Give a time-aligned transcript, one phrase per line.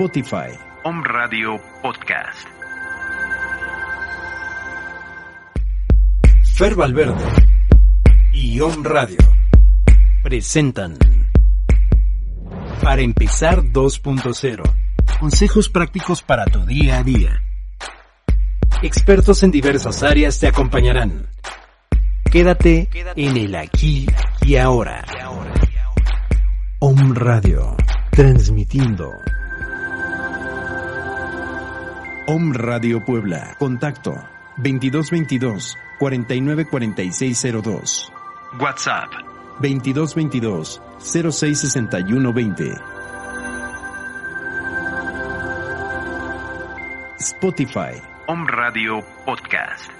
[0.00, 0.48] Spotify.
[0.82, 2.48] Om Radio Podcast.
[6.54, 7.22] Fer Valverde
[8.32, 9.18] y Om Radio
[10.22, 10.96] presentan
[12.82, 14.62] Para empezar 2.0.
[15.20, 17.42] Consejos prácticos para tu día a día.
[18.82, 21.28] Expertos en diversas áreas te acompañarán.
[22.24, 24.06] Quédate en el aquí
[24.46, 25.04] y ahora.
[26.78, 27.76] Om Radio,
[28.12, 29.10] transmitiendo.
[32.30, 33.56] Om Radio Puebla.
[33.58, 34.14] Contacto
[34.62, 37.82] 2222 494602.
[38.60, 39.10] WhatsApp
[39.60, 42.78] 2222 066120.
[47.18, 49.99] Spotify Om Radio Podcast.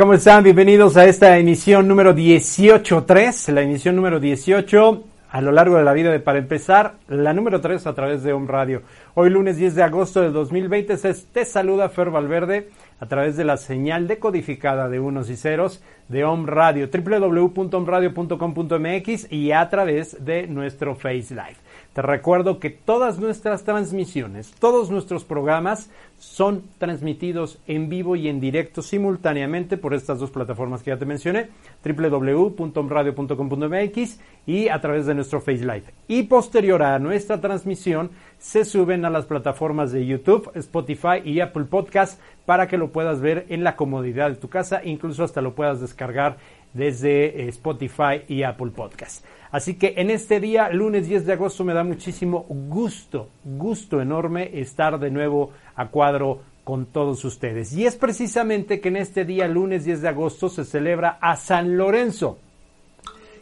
[0.00, 0.42] ¿Cómo están?
[0.42, 5.92] Bienvenidos a esta emisión número 18.3, la emisión número 18 a lo largo de la
[5.92, 8.80] vida de Para Empezar, la número 3 a través de Home Radio.
[9.12, 13.58] Hoy lunes 10 de agosto de 2020 te saluda Fer Valverde a través de la
[13.58, 20.94] señal decodificada de unos y ceros de Home Radio, www.omradio.com.mx y a través de nuestro
[20.94, 21.58] Face Live.
[21.92, 25.90] Te recuerdo que todas nuestras transmisiones, todos nuestros programas
[26.20, 31.04] son transmitidos en vivo y en directo simultáneamente por estas dos plataformas que ya te
[31.04, 31.48] mencioné,
[31.84, 35.86] www.omradio.com.mx y a través de nuestro Face Live.
[36.06, 41.64] Y posterior a nuestra transmisión se suben a las plataformas de YouTube, Spotify y Apple
[41.64, 45.54] Podcast para que lo puedas ver en la comodidad de tu casa, incluso hasta lo
[45.54, 46.36] puedas descargar
[46.72, 49.24] desde eh, Spotify y Apple Podcast.
[49.50, 54.60] Así que en este día, lunes 10 de agosto, me da muchísimo gusto, gusto enorme
[54.60, 57.72] estar de nuevo a cuadro con todos ustedes.
[57.72, 61.76] Y es precisamente que en este día, lunes 10 de agosto, se celebra a San
[61.76, 62.38] Lorenzo.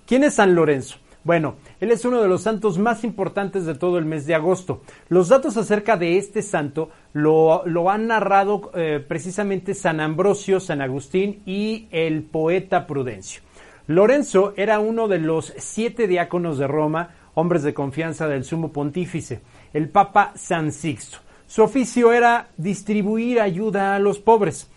[0.07, 0.97] ¿Quién es San Lorenzo?
[1.29, 4.81] Bueno, él es uno de los santos más importantes de todo el mes de agosto.
[5.11, 10.81] Los datos acerca de este santo lo, lo han narrado eh, precisamente San Ambrosio, San
[10.81, 13.43] Agustín y el poeta Prudencio.
[13.89, 19.43] Lorenzo era uno de los siete diáconos de Roma, hombres de confianza del sumo pontífice,
[19.75, 21.19] el Papa San Sixto.
[21.47, 24.71] Su oficio era distribuir ayuda a los pobres.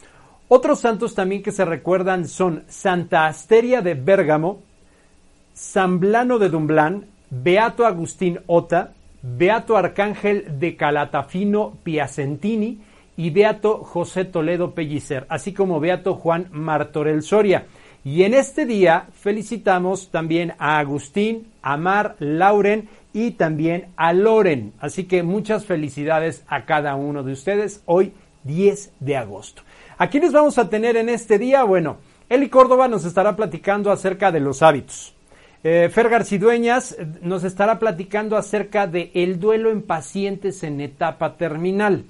[0.49, 4.63] Otros santos también que se recuerdan son Santa Asteria de Bérgamo,
[5.61, 12.81] San Blano de Dumblán, Beato Agustín Ota, Beato Arcángel de Calatafino Piacentini
[13.15, 17.67] y Beato José Toledo Pellicer, así como Beato Juan Martorell Soria.
[18.03, 24.73] Y en este día felicitamos también a Agustín, a Mar, Lauren y también a Loren.
[24.79, 28.13] Así que muchas felicidades a cada uno de ustedes hoy
[28.45, 29.61] 10 de agosto.
[29.99, 31.63] ¿A quiénes vamos a tener en este día?
[31.63, 31.97] Bueno,
[32.29, 35.13] Eli Córdoba nos estará platicando acerca de los hábitos.
[35.63, 42.05] Eh, Fer Garcidueñas nos estará platicando acerca de el duelo en pacientes en etapa terminal.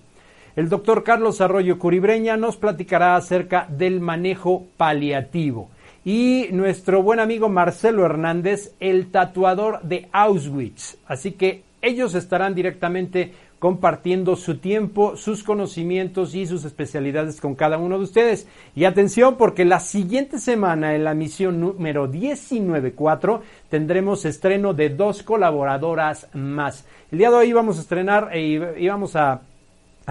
[0.55, 5.69] El doctor Carlos Arroyo Curibreña nos platicará acerca del manejo paliativo
[6.05, 10.97] y nuestro buen amigo Marcelo Hernández, el tatuador de Auschwitz.
[11.05, 17.77] Así que ellos estarán directamente compartiendo su tiempo, sus conocimientos y sus especialidades con cada
[17.77, 18.47] uno de ustedes.
[18.75, 25.21] Y atención porque la siguiente semana en la misión número 194 tendremos estreno de dos
[25.21, 26.85] colaboradoras más.
[27.11, 28.41] El día de hoy vamos a estrenar e
[28.79, 29.41] íbamos a,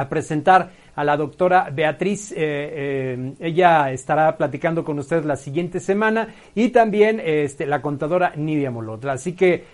[0.08, 2.31] presentar a la doctora Beatriz.
[2.31, 8.32] Eh, eh, ella estará platicando con ustedes la siguiente semana y también este, la contadora
[8.37, 9.14] Nidia Molotla.
[9.14, 9.64] Así que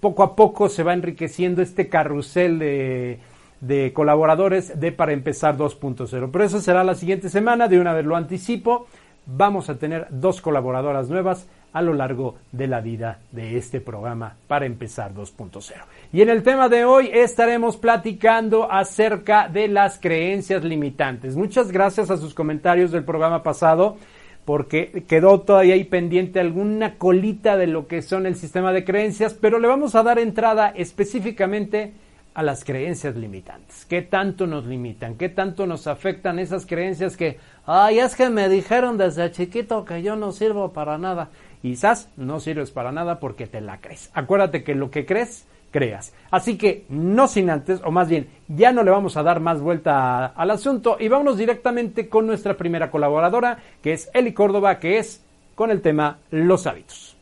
[0.00, 3.18] poco a poco se va enriqueciendo este carrusel de,
[3.60, 6.30] de colaboradores de Para Empezar 2.0.
[6.30, 8.86] Pero eso será la siguiente semana, de una vez lo anticipo.
[9.26, 14.36] Vamos a tener dos colaboradoras nuevas a lo largo de la vida de este programa
[14.46, 15.74] para empezar 2.0.
[16.12, 21.34] Y en el tema de hoy estaremos platicando acerca de las creencias limitantes.
[21.36, 23.96] Muchas gracias a sus comentarios del programa pasado
[24.44, 29.34] porque quedó todavía ahí pendiente alguna colita de lo que son el sistema de creencias,
[29.34, 31.92] pero le vamos a dar entrada específicamente
[32.34, 33.84] a las creencias limitantes.
[33.84, 35.16] ¿Qué tanto nos limitan?
[35.16, 40.02] ¿Qué tanto nos afectan esas creencias que, ay, es que me dijeron desde chiquito que
[40.02, 41.30] yo no sirvo para nada?
[41.60, 44.10] Quizás no sirves para nada porque te la crees.
[44.14, 46.14] Acuérdate que lo que crees, creas.
[46.30, 49.60] Así que no sin antes, o más bien, ya no le vamos a dar más
[49.60, 54.98] vuelta al asunto y vámonos directamente con nuestra primera colaboradora, que es Eli Córdoba, que
[54.98, 55.24] es
[55.56, 57.16] con el tema los hábitos.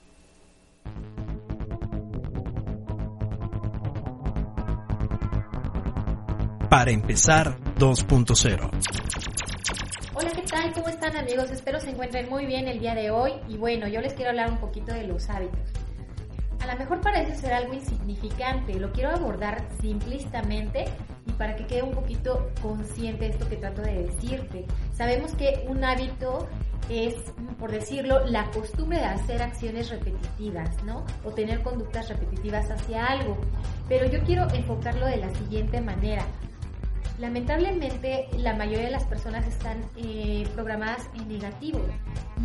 [6.69, 8.71] Para empezar 2.0.
[10.15, 10.73] Hola, ¿qué tal?
[10.73, 11.51] ¿Cómo están amigos?
[11.51, 14.51] Espero se encuentren muy bien el día de hoy y bueno, yo les quiero hablar
[14.53, 15.59] un poquito de los hábitos.
[16.61, 20.85] A lo mejor parece ser algo insignificante, lo quiero abordar simplistamente
[21.27, 24.67] y para que quede un poquito consciente esto que trato de decirte.
[24.93, 26.49] Sabemos que un hábito
[26.91, 27.15] es,
[27.59, 31.05] por decirlo, la costumbre de hacer acciones repetitivas, ¿no?
[31.25, 33.39] O tener conductas repetitivas hacia algo.
[33.89, 36.27] Pero yo quiero enfocarlo de la siguiente manera.
[37.19, 41.81] Lamentablemente la mayoría de las personas están eh, programadas en negativo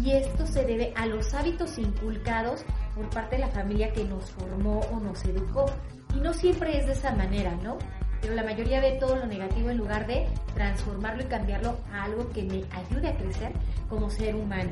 [0.03, 2.65] y esto se debe a los hábitos inculcados
[2.95, 5.65] por parte de la familia que nos formó o nos educó.
[6.15, 7.77] Y no siempre es de esa manera, ¿no?
[8.21, 12.30] Pero la mayoría ve todo lo negativo en lugar de transformarlo y cambiarlo a algo
[12.30, 13.51] que me ayude a crecer
[13.89, 14.71] como ser humano.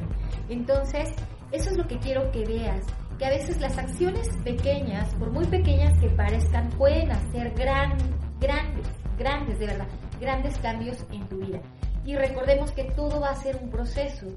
[0.49, 1.13] Entonces,
[1.51, 2.83] eso es lo que quiero que veas,
[3.19, 7.97] que a veces las acciones pequeñas, por muy pequeñas que parezcan, pueden hacer gran,
[8.39, 8.87] grandes
[9.17, 9.87] grandes, de verdad,
[10.19, 11.59] grandes cambios en tu vida.
[12.05, 14.27] Y recordemos que todo va a ser un proceso.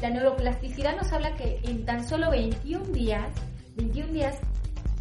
[0.00, 3.34] La neuroplasticidad nos habla que en tan solo 21 días,
[3.76, 4.38] 21 días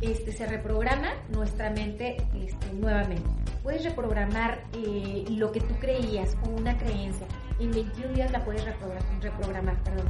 [0.01, 3.29] este, se reprograma nuestra mente este, nuevamente.
[3.61, 7.27] Puedes reprogramar eh, lo que tú creías o una creencia.
[7.59, 10.07] En 21 días la puedes reprogramar, reprogramar perdón.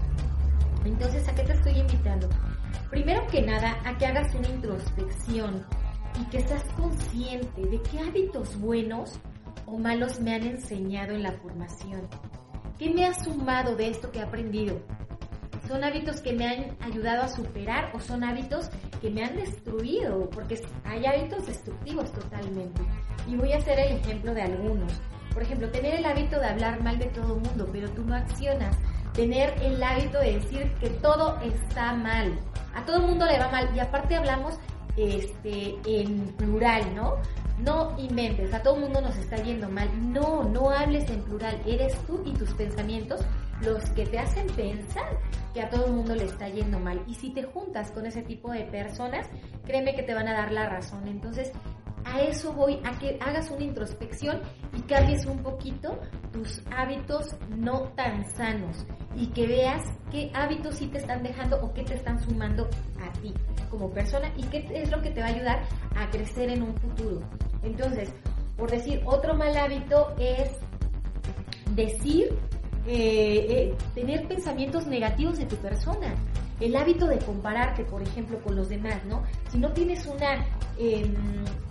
[0.85, 2.29] Entonces, ¿a qué te estoy invitando?
[2.89, 5.65] Primero que nada, a que hagas una introspección
[6.21, 9.19] y que estás consciente de qué hábitos buenos
[9.65, 12.07] o malos me han enseñado en la formación.
[12.77, 14.79] ¿Qué me ha sumado de esto que he aprendido?
[15.67, 18.69] ¿Son hábitos que me han ayudado a superar o son hábitos
[19.01, 20.29] que me han destruido?
[20.29, 22.79] Porque hay hábitos destructivos totalmente.
[23.27, 24.93] Y voy a hacer el ejemplo de algunos.
[25.33, 28.13] Por ejemplo, tener el hábito de hablar mal de todo el mundo, pero tú no
[28.13, 28.77] accionas.
[29.13, 32.39] Tener el hábito de decir que todo está mal.
[32.75, 33.75] A todo el mundo le va mal.
[33.75, 34.59] Y aparte hablamos
[34.97, 37.15] este, en plural, ¿no?
[37.59, 39.89] No inventes, a todo el mundo nos está yendo mal.
[40.11, 41.59] No, no hables en plural.
[41.65, 43.21] Eres tú y tus pensamientos
[43.61, 45.19] los que te hacen pensar
[45.53, 47.01] que a todo el mundo le está yendo mal.
[47.07, 49.27] Y si te juntas con ese tipo de personas,
[49.65, 51.07] créeme que te van a dar la razón.
[51.07, 51.51] Entonces,
[52.07, 54.41] a eso voy, a que hagas una introspección
[54.75, 55.99] y cambies un poquito
[56.31, 58.85] tus hábitos no tan sanos
[59.15, 62.69] y que veas qué hábitos sí te están dejando o qué te están sumando
[63.01, 63.33] a ti
[63.69, 65.63] como persona y qué es lo que te va a ayudar
[65.95, 67.21] a crecer en un futuro.
[67.63, 68.09] Entonces,
[68.55, 70.51] por decir, otro mal hábito es
[71.75, 72.37] decir,
[72.87, 76.15] eh, eh, tener pensamientos negativos de tu persona.
[76.59, 79.23] El hábito de compararte, por ejemplo, con los demás, ¿no?
[79.51, 80.45] Si no tienes una
[80.77, 81.13] em,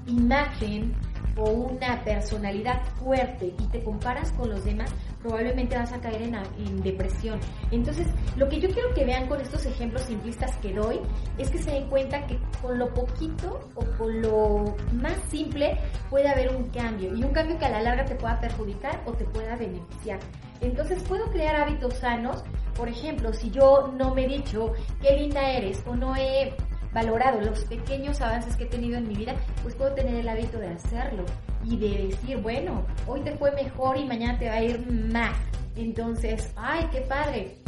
[0.06, 0.94] imagen
[1.36, 4.90] o una personalidad fuerte y te comparas con los demás,
[5.22, 7.38] probablemente vas a caer en, depresión.
[7.70, 11.00] Entonces, lo que yo quiero que vean con estos ejemplos simplistas que doy
[11.36, 15.78] es que se den cuenta que con lo poquito o con lo más simple
[16.10, 19.12] puede haber un cambio y un cambio que a la larga te pueda perjudicar o
[19.12, 20.20] te pueda beneficiar.
[20.60, 22.42] Entonces, puedo crear hábitos sanos.
[22.76, 26.54] Por ejemplo, si yo no me he dicho qué linda eres o no he
[26.92, 30.58] valorado los pequeños avances que he tenido en mi vida, pues puedo tener el hábito
[30.58, 31.24] de hacerlo
[31.64, 35.36] y de decir, bueno, hoy te fue mejor y mañana te va a ir más.
[35.74, 37.58] Entonces, ay, qué padre.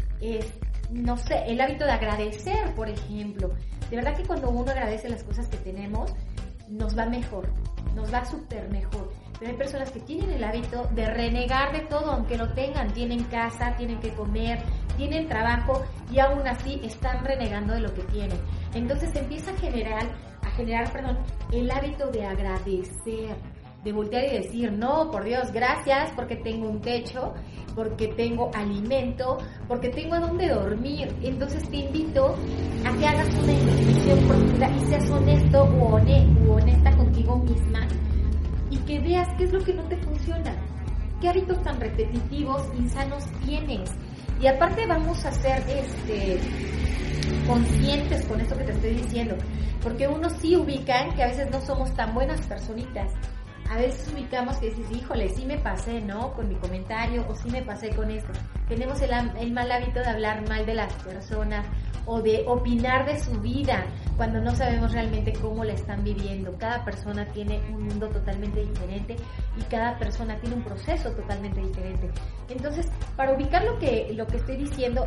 [0.90, 3.50] No sé, el hábito de agradecer, por ejemplo.
[3.90, 6.14] De verdad que cuando uno agradece las cosas que tenemos,
[6.68, 7.50] nos va mejor,
[7.94, 9.10] nos va súper mejor.
[9.38, 13.24] Pero hay personas que tienen el hábito de renegar de todo, aunque lo tengan, tienen
[13.24, 14.62] casa, tienen que comer,
[14.96, 18.38] tienen trabajo y aún así están renegando de lo que tienen.
[18.74, 20.06] Entonces empieza a generar,
[20.42, 21.18] a generar, perdón,
[21.52, 23.36] el hábito de agradecer
[23.84, 27.34] de voltear y decir, no, por Dios, gracias porque tengo un techo,
[27.74, 31.14] porque tengo alimento, porque tengo a dónde dormir.
[31.22, 32.34] Entonces te invito
[32.84, 35.94] a que hagas una introspección profunda y seas honesto o,
[36.54, 37.86] honesta contigo misma
[38.88, 40.56] que veas qué es lo que no te funciona,
[41.20, 43.90] qué hábitos tan repetitivos, insanos tienes.
[44.40, 46.40] Y aparte vamos a ser este,
[47.46, 49.36] conscientes con esto que te estoy diciendo,
[49.82, 53.12] porque uno sí ubica que a veces no somos tan buenas personitas
[53.70, 56.32] a veces ubicamos que dices, híjole, sí me pasé, ¿no?
[56.32, 58.32] Con mi comentario o sí me pasé con esto.
[58.66, 61.66] Tenemos el, el mal hábito de hablar mal de las personas
[62.06, 63.84] o de opinar de su vida
[64.16, 66.56] cuando no sabemos realmente cómo la están viviendo.
[66.56, 69.16] Cada persona tiene un mundo totalmente diferente
[69.58, 72.10] y cada persona tiene un proceso totalmente diferente.
[72.48, 75.06] Entonces, para ubicar lo que, lo que estoy diciendo,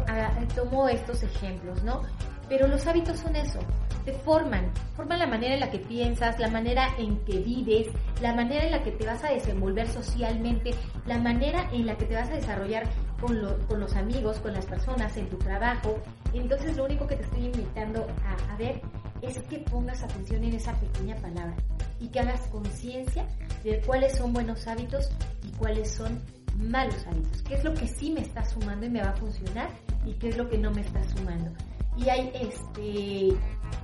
[0.55, 2.03] tomo estos ejemplos, ¿no?
[2.51, 3.59] Pero los hábitos son eso,
[4.03, 7.87] te forman, forman la manera en la que piensas, la manera en que vives,
[8.21, 10.71] la manera en la que te vas a desenvolver socialmente,
[11.05, 12.89] la manera en la que te vas a desarrollar
[13.21, 15.97] con, los amigos, con las personas, en tu trabajo.
[16.33, 18.81] Entonces lo único que te estoy invitando a ver
[19.21, 21.55] es que pongas atención en esa pequeña palabra
[22.01, 23.25] y que hagas conciencia
[23.63, 25.09] de cuáles son buenos hábitos
[25.47, 26.21] y cuáles son
[26.57, 29.69] malos hábitos, qué es lo que sí me está sumando y me va a funcionar
[30.05, 31.49] y qué es lo que no me está sumando
[31.97, 33.37] y ahí, este,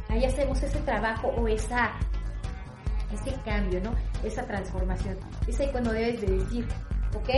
[0.09, 1.93] ahí hacemos ese trabajo o esa,
[3.13, 3.93] ese cambio, ¿no?
[4.23, 5.17] Esa transformación.
[5.47, 6.67] Es ahí cuando debes de decir,
[7.15, 7.29] ok,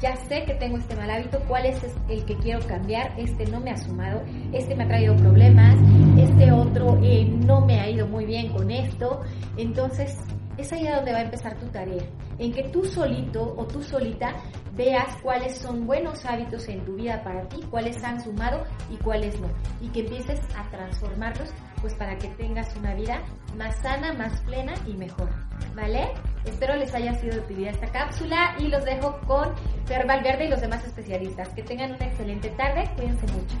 [0.00, 3.60] ya sé que tengo este mal hábito, cuál es el que quiero cambiar, este no
[3.60, 5.76] me ha sumado, este me ha traído problemas,
[6.18, 9.20] este otro eh, no me ha ido muy bien con esto,
[9.56, 10.18] entonces
[10.56, 12.02] es ahí donde va a empezar tu tarea,
[12.38, 14.34] en que tú solito o tú solita
[14.74, 19.40] veas cuáles son buenos hábitos en tu vida para ti, cuáles han sumado y cuáles
[19.40, 19.48] no,
[19.80, 23.22] y que empieces a transformarlos pues para que tengas una vida
[23.56, 25.28] más sana, más plena y mejor,
[25.74, 26.12] ¿vale?
[26.44, 29.52] Espero les haya sido de utilidad esta cápsula y los dejo con
[29.86, 31.48] Fer Valverde y los demás especialistas.
[31.50, 33.56] Que tengan una excelente tarde, cuídense mucho.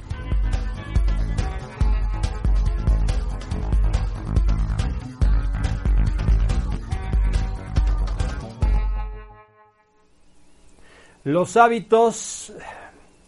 [11.24, 12.52] Los hábitos,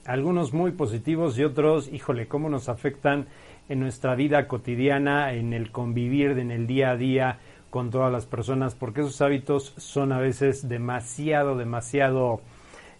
[0.04, 3.28] algunos muy positivos y otros, híjole, cómo nos afectan
[3.68, 7.38] en nuestra vida cotidiana, en el convivir, en el día a día
[7.70, 12.40] con todas las personas, porque esos hábitos son a veces demasiado, demasiado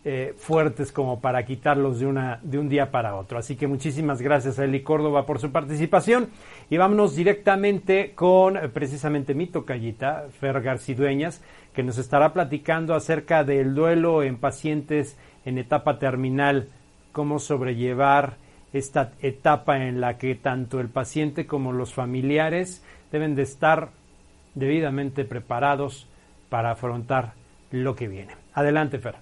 [0.05, 3.39] eh, fuertes como para quitarlos de, una, de un día para otro.
[3.39, 6.29] Así que muchísimas gracias a Eli Córdoba por su participación
[6.69, 11.41] y vámonos directamente con eh, precisamente mi tocallita, Fer Garcidueñas,
[11.75, 16.69] que nos estará platicando acerca del duelo en pacientes en etapa terminal,
[17.13, 18.37] cómo sobrellevar
[18.73, 23.91] esta etapa en la que tanto el paciente como los familiares deben de estar
[24.55, 26.09] debidamente preparados
[26.49, 27.35] para afrontar
[27.71, 28.35] lo que viene.
[28.55, 29.17] Adelante, Fer.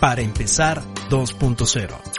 [0.00, 2.14] Para empezar 2.0.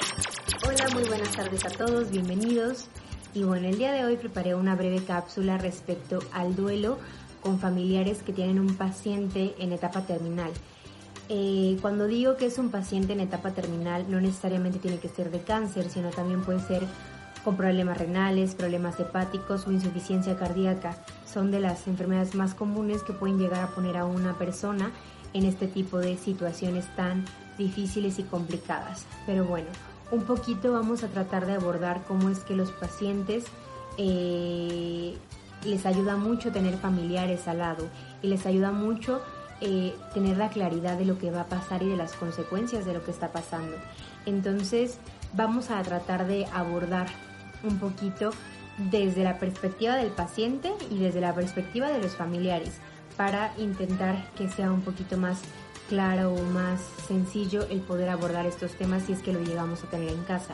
[0.67, 2.89] Hola, muy buenas tardes a todos, bienvenidos.
[3.36, 6.98] Y bueno, el día de hoy preparé una breve cápsula respecto al duelo
[7.42, 10.51] con familiares que tienen un paciente en etapa terminal.
[11.27, 15.32] Eh, cuando digo que es un paciente en etapa terminal, no necesariamente tiene que ser
[15.32, 16.84] de cáncer, sino también puede ser
[17.44, 20.98] con problemas renales, problemas hepáticos o insuficiencia cardíaca.
[21.25, 24.92] Son de las enfermedades más comunes que pueden llegar a poner a una persona
[25.34, 27.25] en este tipo de situaciones tan
[27.58, 29.06] difíciles y complicadas.
[29.25, 29.68] Pero bueno,
[30.12, 33.46] un poquito vamos a tratar de abordar cómo es que los pacientes
[33.98, 35.16] eh,
[35.64, 37.88] les ayuda mucho tener familiares al lado
[38.22, 39.22] y les ayuda mucho
[39.62, 42.94] eh, tener la claridad de lo que va a pasar y de las consecuencias de
[42.94, 43.78] lo que está pasando.
[44.26, 44.98] Entonces
[45.34, 47.08] vamos a tratar de abordar
[47.64, 48.32] un poquito
[48.78, 52.80] desde la perspectiva del paciente y desde la perspectiva de los familiares
[53.16, 55.40] para intentar que sea un poquito más
[55.89, 59.88] claro o más sencillo el poder abordar estos temas si es que lo llegamos a
[59.88, 60.54] tener en casa.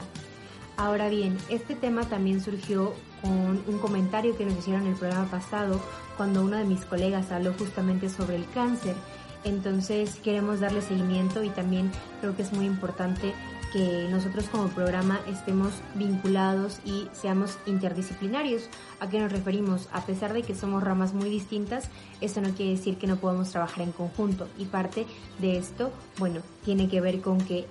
[0.78, 5.30] Ahora bien, este tema también surgió con un comentario que nos hicieron en el programa
[5.30, 5.80] pasado
[6.18, 8.96] cuando uno de mis colegas habló justamente sobre el cáncer.
[9.44, 13.34] Entonces queremos darle seguimiento y también creo que es muy importante
[13.72, 18.70] que nosotros como programa estemos vinculados y seamos interdisciplinarios.
[19.00, 19.88] ¿A qué nos referimos?
[19.94, 23.50] A pesar de que somos ramas muy distintas, eso no quiere decir que no podamos
[23.52, 24.48] trabajar en conjunto.
[24.58, 25.06] Y parte
[25.40, 27.68] de esto, bueno, tiene que ver con que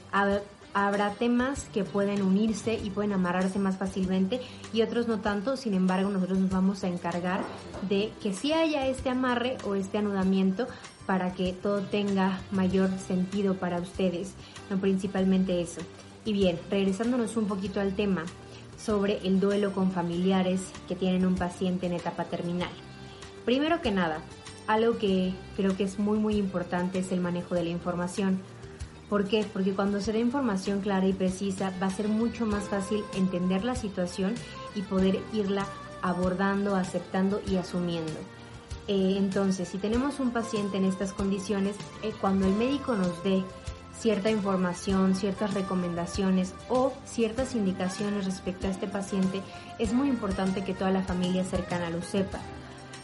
[0.73, 4.40] habrá temas que pueden unirse y pueden amarrarse más fácilmente
[4.73, 7.42] y otros no tanto, sin embargo nosotros nos vamos a encargar
[7.88, 10.69] de que sí haya este amarre o este anudamiento
[11.07, 14.35] para que todo tenga mayor sentido para ustedes,
[14.71, 15.81] no principalmente eso.
[16.25, 18.25] Y bien, regresándonos un poquito al tema
[18.79, 22.71] sobre el duelo con familiares que tienen un paciente en etapa terminal.
[23.45, 24.23] Primero que nada,
[24.67, 28.41] algo que creo que es muy muy importante es el manejo de la información.
[29.09, 29.45] ¿Por qué?
[29.53, 33.65] Porque cuando se da información clara y precisa va a ser mucho más fácil entender
[33.65, 34.35] la situación
[34.77, 35.67] y poder irla
[36.00, 38.12] abordando, aceptando y asumiendo.
[38.87, 43.43] Eh, entonces, si tenemos un paciente en estas condiciones, eh, cuando el médico nos dé
[44.00, 49.42] cierta información, ciertas recomendaciones o ciertas indicaciones respecto a este paciente,
[49.78, 52.38] es muy importante que toda la familia cercana lo sepa.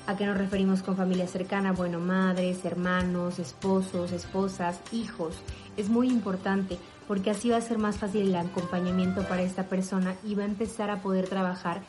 [0.07, 1.73] ¿A qué nos referimos con familia cercana?
[1.73, 5.35] Bueno, madres, hermanos, esposos, esposas, hijos.
[5.77, 10.15] Es muy importante porque así va a ser más fácil el acompañamiento para esta persona
[10.25, 11.83] y va a empezar a poder trabajar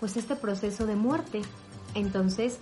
[0.00, 1.42] pues este proceso de muerte.
[1.94, 2.58] Entonces,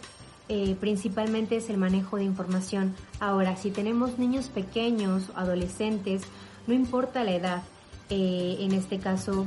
[0.54, 2.94] eh, principalmente es el manejo de información.
[3.21, 6.25] Ahora, si tenemos niños pequeños, adolescentes,
[6.66, 7.62] no importa la edad,
[8.11, 9.47] eh, en este caso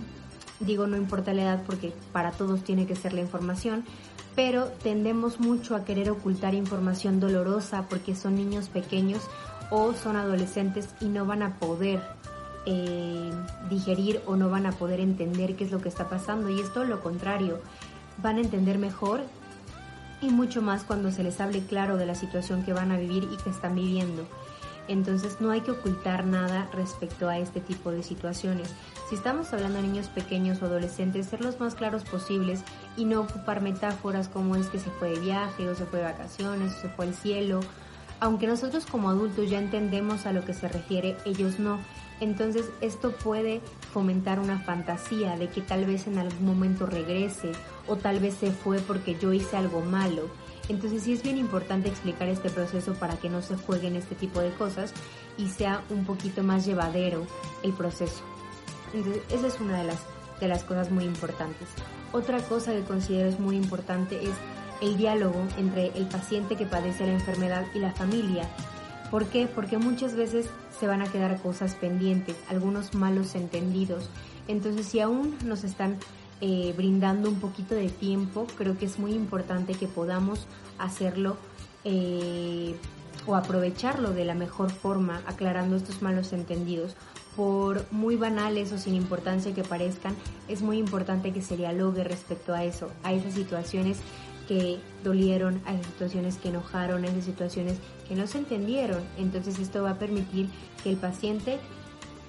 [0.59, 3.83] digo no importa la edad porque para todos tiene que ser la información,
[4.35, 9.21] pero tendemos mucho a querer ocultar información dolorosa porque son niños pequeños
[9.69, 12.01] o son adolescentes y no van a poder
[12.65, 13.31] eh,
[13.69, 16.74] digerir o no van a poder entender qué es lo que está pasando y es
[16.74, 17.59] todo lo contrario,
[18.24, 19.21] van a entender mejor
[20.22, 23.27] y mucho más cuando se les hable claro de la situación que van a vivir
[23.31, 24.27] y que están viviendo.
[24.88, 28.69] Entonces no hay que ocultar nada respecto a este tipo de situaciones.
[29.10, 32.63] Si estamos hablando de niños pequeños o adolescentes, ser los más claros posibles
[32.95, 36.05] y no ocupar metáforas como es que se fue de viaje o se fue de
[36.05, 37.62] vacaciones o se fue al cielo.
[38.19, 41.80] Aunque nosotros como adultos ya entendemos a lo que se refiere, ellos no.
[42.19, 43.62] Entonces esto puede
[43.93, 47.51] fomentar una fantasía de que tal vez en algún momento regrese
[47.88, 50.30] o tal vez se fue porque yo hice algo malo.
[50.69, 54.39] Entonces sí es bien importante explicar este proceso para que no se jueguen este tipo
[54.39, 54.93] de cosas
[55.38, 57.25] y sea un poquito más llevadero
[57.63, 58.23] el proceso.
[58.93, 59.99] Entonces esa es una de las,
[60.39, 61.67] de las cosas muy importantes.
[62.13, 64.34] Otra cosa que considero es muy importante es
[64.82, 68.49] el diálogo entre el paciente que padece la enfermedad y la familia.
[69.12, 69.48] ¿Por qué?
[69.48, 74.10] Porque muchas veces se van a quedar cosas pendientes, algunos malos entendidos.
[74.48, 75.98] Entonces, si aún nos están
[76.41, 81.38] eh, brindando un poquito de tiempo, creo que es muy importante que podamos hacerlo
[81.84, 82.76] eh,
[83.26, 86.96] o aprovecharlo de la mejor forma, aclarando estos malos entendidos.
[87.36, 90.15] Por muy banales o sin importancia que parezcan,
[90.48, 93.98] es muy importante que se dialogue respecto a eso, a esas situaciones
[94.48, 99.04] que dolieron, a esas situaciones que enojaron, a esas situaciones que no se entendieron.
[99.18, 100.48] Entonces esto va a permitir
[100.84, 101.60] que el paciente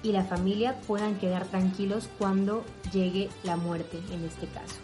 [0.03, 4.75] y la familia puedan quedar tranquilos cuando llegue la muerte en este caso.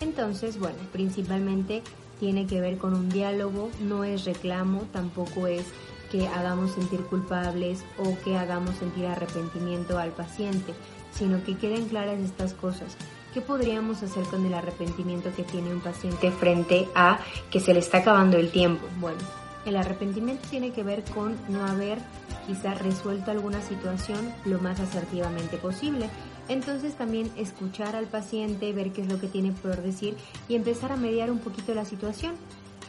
[0.00, 1.82] Entonces, bueno, principalmente
[2.20, 5.64] tiene que ver con un diálogo, no es reclamo, tampoco es
[6.10, 10.74] que hagamos sentir culpables o que hagamos sentir arrepentimiento al paciente,
[11.12, 12.96] sino que queden claras estas cosas.
[13.34, 17.18] ¿Qué podríamos hacer con el arrepentimiento que tiene un paciente frente a
[17.50, 18.86] que se le está acabando el tiempo?
[18.98, 19.18] Bueno,
[19.66, 21.98] el arrepentimiento tiene que ver con no haber
[22.46, 26.08] quizá resuelto alguna situación lo más asertivamente posible.
[26.48, 30.16] Entonces también escuchar al paciente, ver qué es lo que tiene por decir
[30.48, 32.36] y empezar a mediar un poquito la situación,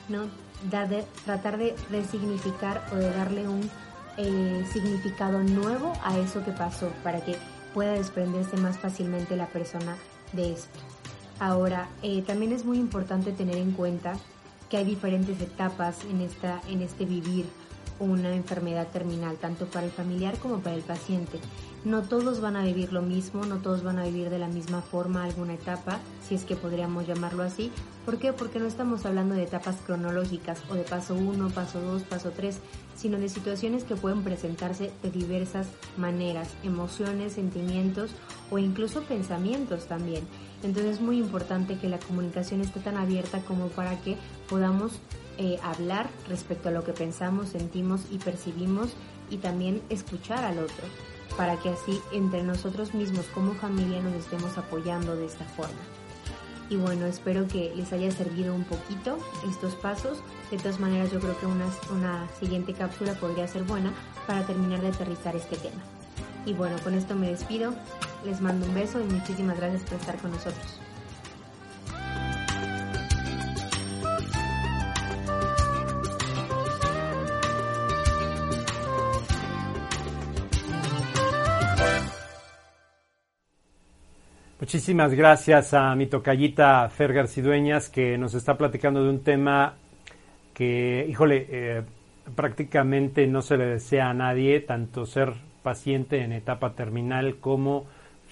[0.07, 0.25] ¿no?
[1.25, 3.69] tratar de resignificar o de darle un
[4.17, 7.35] eh, significado nuevo a eso que pasó para que
[7.73, 9.97] pueda desprenderse más fácilmente la persona
[10.33, 10.79] de esto.
[11.39, 14.17] Ahora, eh, también es muy importante tener en cuenta
[14.69, 17.45] que hay diferentes etapas en, esta, en este vivir
[17.99, 21.39] una enfermedad terminal, tanto para el familiar como para el paciente.
[21.83, 24.81] No todos van a vivir lo mismo, no todos van a vivir de la misma
[24.81, 27.71] forma alguna etapa, si es que podríamos llamarlo así.
[28.05, 28.33] ¿Por qué?
[28.33, 32.59] Porque no estamos hablando de etapas cronológicas o de paso 1, paso 2, paso 3,
[32.95, 38.11] sino de situaciones que pueden presentarse de diversas maneras, emociones, sentimientos
[38.51, 40.23] o incluso pensamientos también.
[40.63, 44.17] Entonces es muy importante que la comunicación esté tan abierta como para que
[44.49, 44.93] podamos
[45.37, 48.95] eh, hablar respecto a lo que pensamos, sentimos y percibimos
[49.29, 50.85] y también escuchar al otro,
[51.37, 55.77] para que así entre nosotros mismos como familia nos estemos apoyando de esta forma.
[56.69, 59.17] Y bueno, espero que les haya servido un poquito
[59.49, 60.21] estos pasos.
[60.51, 63.93] De todas maneras, yo creo que una, una siguiente cápsula podría ser buena
[64.25, 65.81] para terminar de aterrizar este tema.
[66.47, 67.73] Y bueno, con esto me despido.
[68.23, 70.79] Les mando un beso y muchísimas gracias por estar con nosotros.
[84.61, 89.75] Muchísimas gracias a mi tocallita Fer Garcidueñas que nos está platicando de un tema
[90.53, 91.83] que, híjole, eh,
[92.35, 97.87] prácticamente no se le desea a nadie, tanto ser paciente en etapa terminal como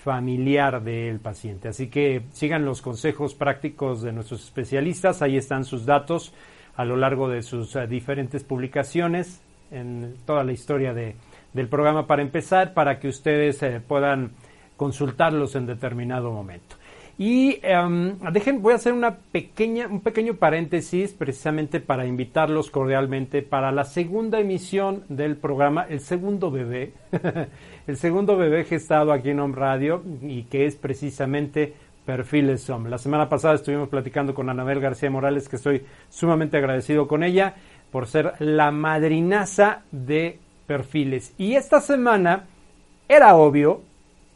[0.06, 1.68] familiar del paciente.
[1.68, 6.34] Así que sigan los consejos prácticos de nuestros especialistas, ahí están sus datos
[6.78, 11.18] a lo largo de sus eh, diferentes publicaciones en toda la historia de,
[11.52, 14.32] del programa para empezar, para que ustedes eh, puedan
[14.78, 16.78] consultarlos en determinado momento.
[17.18, 23.42] Y em, dejen, voy a hacer una pequeña, un pequeño paréntesis precisamente para invitarlos cordialmente
[23.42, 26.92] para la segunda emisión del programa, el segundo bebé,
[27.88, 31.74] el segundo bebé gestado aquí en Home Radio y que es precisamente
[32.06, 32.88] Perfiles Som.
[32.88, 37.56] La semana pasada estuvimos platicando con Anabel García Morales, que estoy sumamente agradecido con ella
[37.92, 41.34] por ser la madrinaza de Perfiles.
[41.38, 42.44] Y esta semana
[43.08, 43.82] era obvio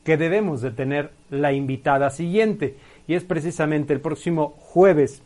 [0.03, 5.21] que debemos de tener la invitada siguiente y es precisamente el próximo jueves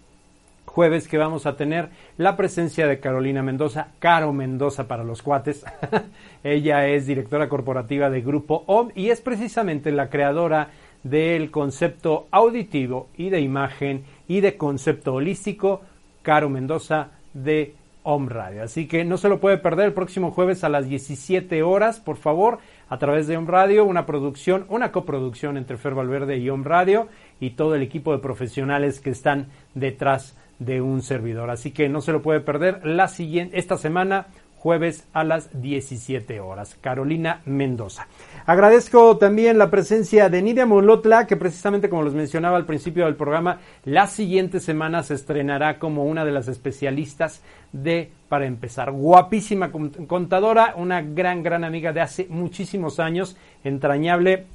[0.65, 5.63] jueves que vamos a tener la presencia de Carolina Mendoza, Caro Mendoza para los cuates.
[6.43, 10.69] Ella es directora corporativa de Grupo OM y es precisamente la creadora
[11.03, 15.81] del concepto auditivo y de imagen y de concepto holístico,
[16.23, 18.63] Caro Mendoza de OM Radio.
[18.63, 22.17] Así que no se lo puede perder el próximo jueves a las 17 horas, por
[22.17, 26.63] favor a través de Om Radio, una producción, una coproducción entre Fer Valverde y Om
[26.63, 27.07] Radio
[27.39, 31.49] y todo el equipo de profesionales que están detrás de un servidor.
[31.49, 34.27] Así que no se lo puede perder la siguiente, esta semana,
[34.63, 36.77] jueves a las 17 horas.
[36.79, 38.07] Carolina Mendoza.
[38.45, 43.17] Agradezco también la presencia de Nidia Molotla, que precisamente como les mencionaba al principio del
[43.17, 47.41] programa, la siguiente semana se estrenará como una de las especialistas
[47.73, 48.89] de Para empezar.
[48.91, 54.45] Guapísima contadora, una gran, gran amiga de hace muchísimos años, entrañable.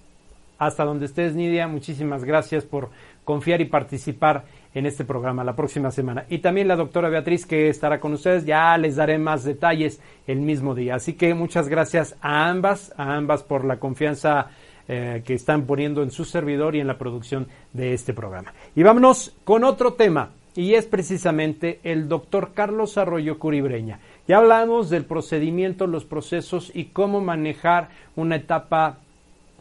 [0.59, 2.88] Hasta donde estés, Nidia, muchísimas gracias por
[3.25, 4.44] confiar y participar
[4.78, 6.24] en este programa la próxima semana.
[6.28, 10.40] Y también la doctora Beatriz que estará con ustedes, ya les daré más detalles el
[10.40, 10.94] mismo día.
[10.94, 14.50] Así que muchas gracias a ambas, a ambas por la confianza
[14.86, 18.54] eh, que están poniendo en su servidor y en la producción de este programa.
[18.76, 24.00] Y vámonos con otro tema, y es precisamente el doctor Carlos Arroyo Curibreña.
[24.26, 28.98] Ya hablamos del procedimiento, los procesos y cómo manejar una etapa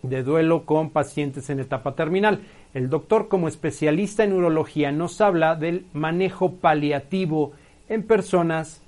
[0.02, 2.42] de duelo con pacientes en etapa terminal.
[2.74, 7.54] El doctor, como especialista en urología, nos habla del manejo paliativo
[7.88, 8.82] en personas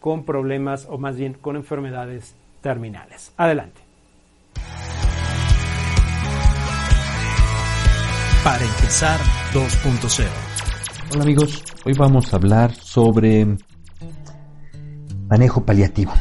[0.00, 3.32] con problemas o más bien con enfermedades terminales.
[3.36, 3.80] Adelante.
[8.44, 9.18] Para empezar
[9.52, 10.28] 2.0.
[11.12, 13.46] Hola amigos, hoy vamos a hablar sobre
[15.28, 16.12] manejo paliativo.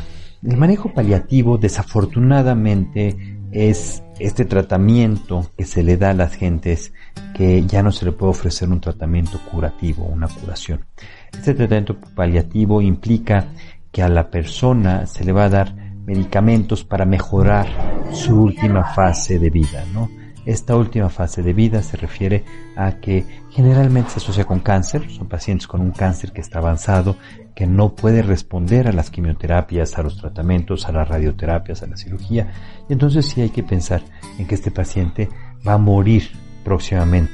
[0.41, 6.93] El manejo paliativo desafortunadamente es este tratamiento que se le da a las gentes
[7.33, 10.85] que ya no se le puede ofrecer un tratamiento curativo, una curación.
[11.33, 13.47] Este tratamiento paliativo implica
[13.91, 17.67] que a la persona se le va a dar medicamentos para mejorar
[18.13, 20.09] su última fase de vida, ¿no?
[20.45, 22.45] Esta última fase de vida se refiere
[22.77, 27.17] a que generalmente se asocia con cáncer, son pacientes con un cáncer que está avanzado,
[27.55, 31.97] que no puede responder a las quimioterapias, a los tratamientos, a las radioterapias, a la
[31.97, 32.51] cirugía,
[32.89, 34.01] y entonces sí hay que pensar
[34.37, 35.29] en que este paciente
[35.67, 36.31] va a morir
[36.63, 37.33] próximamente.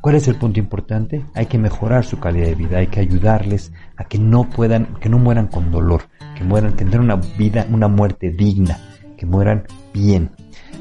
[0.00, 1.26] ¿Cuál es el punto importante?
[1.34, 5.10] Hay que mejorar su calidad de vida, hay que ayudarles a que no puedan, que
[5.10, 6.04] no mueran con dolor,
[6.36, 8.78] que mueran, tener una vida, una muerte digna,
[9.18, 10.30] que mueran bien.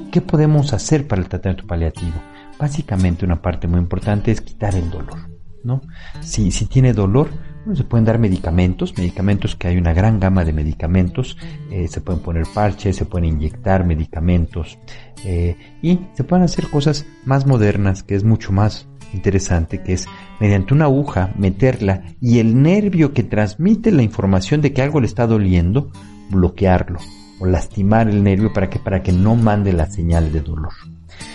[0.10, 2.13] ¿Qué podemos hacer para el tratamiento paliativo?
[2.58, 5.30] Básicamente una parte muy importante es quitar el dolor,
[5.65, 5.82] ¿no?
[6.22, 7.30] Si, si tiene dolor,
[7.74, 11.38] se pueden dar medicamentos, medicamentos que hay una gran gama de medicamentos,
[11.72, 14.80] eh, se pueden poner parches, se pueden inyectar medicamentos
[15.26, 20.08] eh, y se pueden hacer cosas más modernas que es mucho más interesante, que es
[20.39, 25.08] mediante una aguja meterla y el nervio que transmite la información de que algo le
[25.08, 25.91] está doliendo,
[26.30, 27.00] bloquearlo
[27.39, 30.74] o lastimar el nervio para que, para que no mande la señal de dolor.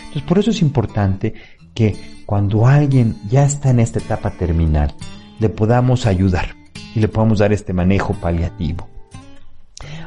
[0.07, 1.35] Entonces, por eso es importante
[1.75, 4.95] que cuando alguien ya está en esta etapa terminal,
[5.39, 6.55] le podamos ayudar
[6.95, 8.89] y le podamos dar este manejo paliativo.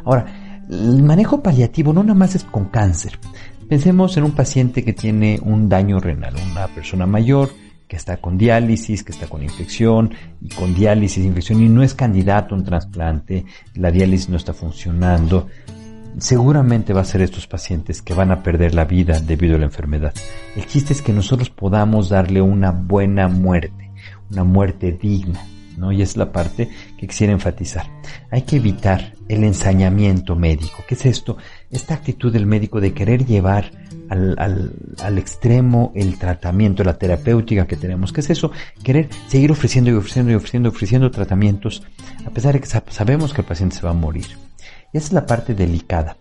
[0.04, 0.26] Ahora,
[0.70, 3.20] el manejo paliativo no nada más es con cáncer.
[3.68, 7.50] Pensemos en un paciente que tiene un daño renal, una persona mayor
[7.88, 11.94] que está con diálisis, que está con infección y con diálisis, infección y no es
[11.94, 15.48] candidato a un trasplante, la diálisis no está funcionando
[16.18, 19.66] seguramente va a ser estos pacientes que van a perder la vida debido a la
[19.66, 20.14] enfermedad.
[20.56, 23.87] El chiste es que nosotros podamos darle una buena muerte,
[24.32, 25.46] una muerte digna,
[25.78, 25.92] ¿no?
[25.92, 27.90] Y es la parte que quisiera enfatizar.
[28.32, 30.84] Hay que evitar el ensañamiento médico.
[30.88, 31.38] ¿Qué es esto?
[31.70, 33.72] Esta actitud del médico de querer llevar
[34.10, 38.14] al, al, al, extremo el tratamiento, la terapéutica que tenemos.
[38.14, 38.52] ¿Qué es eso?
[38.84, 41.84] Querer seguir ofreciendo y ofreciendo y ofreciendo, ofreciendo tratamientos,
[42.26, 44.28] a pesar de que sabemos que el paciente se va a morir.
[44.94, 46.18] Y esa es la parte delicada.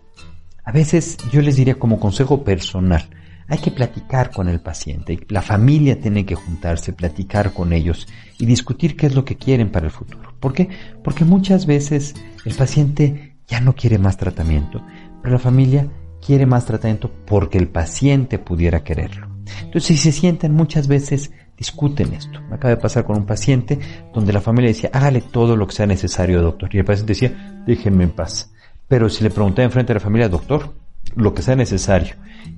[0.65, 3.09] A veces yo les diría como consejo personal,
[3.49, 8.47] hay que platicar con el paciente, la familia tiene que juntarse, platicar con ellos y
[8.47, 10.35] discutir qué es lo que quieren para el futuro.
[10.41, 10.69] ¿Por qué?
[11.05, 14.83] Porque muchas veces el paciente ya no quiere más tratamiento,
[15.23, 15.89] pero la familia
[16.25, 19.29] quiere más tratamiento porque el paciente pudiera quererlo.
[19.63, 22.41] Entonces, si se sientan muchas veces, discuten esto.
[22.49, 23.79] Me acaba de pasar con un paciente
[24.13, 26.75] donde la familia decía, hágale todo lo que sea necesario, doctor.
[26.75, 28.53] Y el paciente decía, déjenme en paz.
[28.89, 30.75] Pero si le preguntaba enfrente de la familia, doctor,
[31.15, 32.15] lo que sea necesario.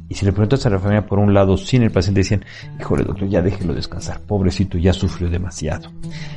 [0.08, 2.44] Y si le preguntas a la familia por un lado, sin el paciente decían,
[2.80, 5.90] híjole doctor, ya déjelo descansar, pobrecito, ya sufrió demasiado.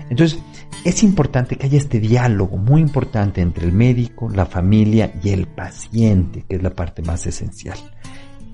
[0.10, 0.40] Entonces,
[0.84, 5.48] es importante que haya este diálogo muy importante entre el médico, la familia y el
[5.48, 7.78] paciente, que es la parte más esencial.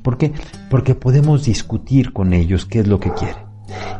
[0.03, 0.33] ¿Por qué?
[0.69, 3.47] Porque podemos discutir con ellos qué es lo que quieren.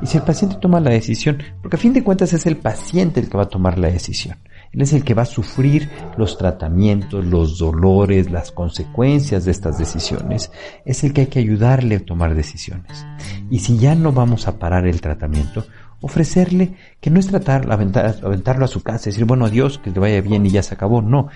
[0.02, 3.20] Y si el paciente toma la decisión, porque a fin de cuentas es el paciente
[3.20, 4.38] el que va a tomar la decisión.
[4.72, 9.78] Él es el que va a sufrir los tratamientos, los dolores, las consecuencias de estas
[9.78, 10.52] decisiones.
[10.86, 13.06] Es el que hay que ayudarle a tomar decisiones.
[13.50, 15.66] Y si ya no vamos a parar el tratamiento,
[16.02, 20.22] ofrecerle que no es tratar, aventarlo a su casa decir, bueno, adiós, que le vaya
[20.22, 21.02] bien y ya se acabó.
[21.02, 21.30] No,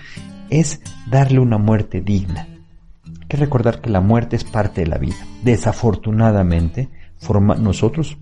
[0.50, 2.48] es darle una muerte digna.
[3.06, 5.16] Hay que recordar que la muerte es parte de la vida.
[5.42, 8.18] Desafortunadamente, forma, nosotros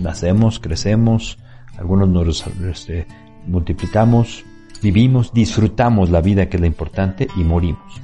[0.00, 1.38] nacemos, crecemos,
[1.76, 3.06] algunos nos este,
[3.50, 4.44] multiplicamos,
[4.82, 8.00] vivimos, disfrutamos la vida que es la importante y morimos.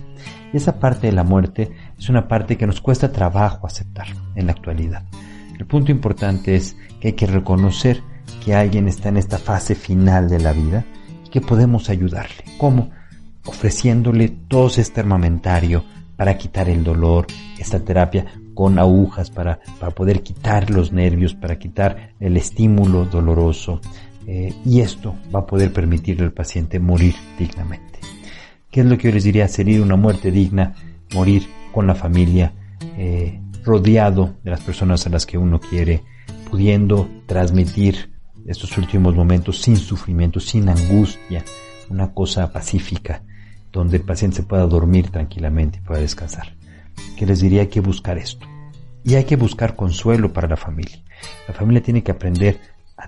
[0.52, 4.46] Y esa parte de la muerte es una parte que nos cuesta trabajo aceptar en
[4.46, 5.04] la actualidad.
[5.58, 8.02] El punto importante es que hay que reconocer
[8.44, 10.84] que alguien está en esta fase final de la vida
[11.24, 12.44] y que podemos ayudarle.
[12.58, 12.90] ¿Cómo?
[13.44, 15.84] Ofreciéndole todo este armamentario
[16.16, 17.26] para quitar el dolor,
[17.58, 23.80] esta terapia con agujas para, para poder quitar los nervios, para quitar el estímulo doloroso,
[24.26, 28.00] eh, y esto va a poder permitirle al paciente morir dignamente.
[28.70, 29.46] ¿Qué es lo que yo les diría?
[29.48, 30.74] Sería una muerte digna,
[31.14, 32.52] morir con la familia,
[32.98, 36.02] eh, rodeado de las personas a las que uno quiere,
[36.50, 38.10] pudiendo transmitir
[38.46, 41.44] estos últimos momentos sin sufrimiento, sin angustia,
[41.88, 43.22] una cosa pacífica,
[43.72, 46.56] donde el paciente se pueda dormir tranquilamente y pueda descansar.
[47.16, 47.62] ¿Qué les diría?
[47.62, 48.46] Hay que buscar esto.
[49.04, 51.02] Y hay que buscar consuelo para la familia.
[51.46, 52.58] La familia tiene que aprender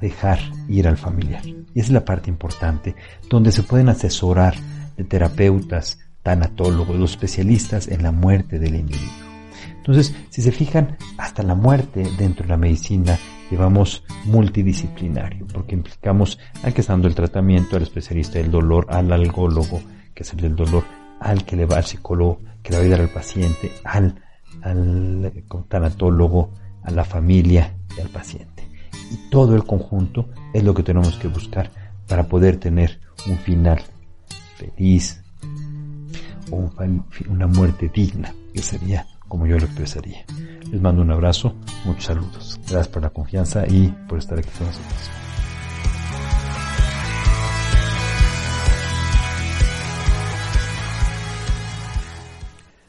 [0.01, 1.45] dejar ir al familiar.
[1.47, 2.95] Y es la parte importante,
[3.29, 4.55] donde se pueden asesorar
[4.97, 9.29] de terapeutas, tanatólogos, los especialistas en la muerte del individuo.
[9.77, 13.19] Entonces, si se fijan, hasta la muerte dentro de la medicina
[13.51, 19.11] llevamos multidisciplinario, porque implicamos al que está dando el tratamiento, al especialista del dolor, al
[19.13, 19.81] algólogo,
[20.15, 20.85] que es el del dolor,
[21.21, 24.21] al que le va al psicólogo, que le va a ayudar al paciente, al,
[24.63, 25.33] al
[25.69, 26.51] tanatólogo,
[26.83, 28.58] a la familia y al paciente
[29.11, 31.71] y todo el conjunto es lo que tenemos que buscar
[32.07, 33.81] para poder tener un final
[34.57, 35.23] feliz
[36.51, 36.71] o
[37.29, 40.25] una muerte digna, que sería como yo lo expresaría.
[40.71, 42.59] Les mando un abrazo, muchos saludos.
[42.62, 45.28] Gracias por la confianza y por estar aquí con nosotros.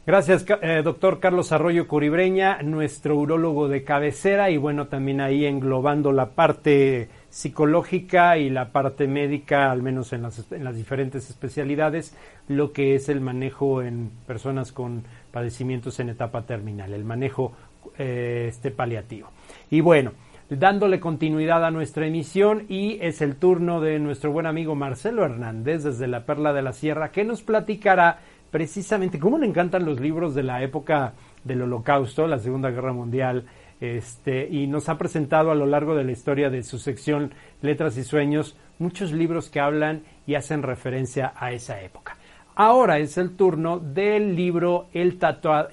[0.09, 6.11] Gracias, eh, doctor Carlos Arroyo Curibreña, nuestro urólogo de cabecera y bueno, también ahí englobando
[6.11, 12.17] la parte psicológica y la parte médica, al menos en las, en las diferentes especialidades,
[12.47, 17.51] lo que es el manejo en personas con padecimientos en etapa terminal, el manejo
[17.99, 19.29] eh, este paliativo.
[19.69, 20.13] Y bueno,
[20.49, 25.83] dándole continuidad a nuestra emisión y es el turno de nuestro buen amigo Marcelo Hernández
[25.83, 30.35] desde la Perla de la Sierra que nos platicará precisamente, cómo le encantan los libros
[30.35, 33.45] de la época del Holocausto, la Segunda Guerra Mundial,
[33.79, 37.97] este, y nos ha presentado a lo largo de la historia de su sección Letras
[37.97, 42.17] y Sueños muchos libros que hablan y hacen referencia a esa época.
[42.55, 45.17] Ahora es el turno del libro El,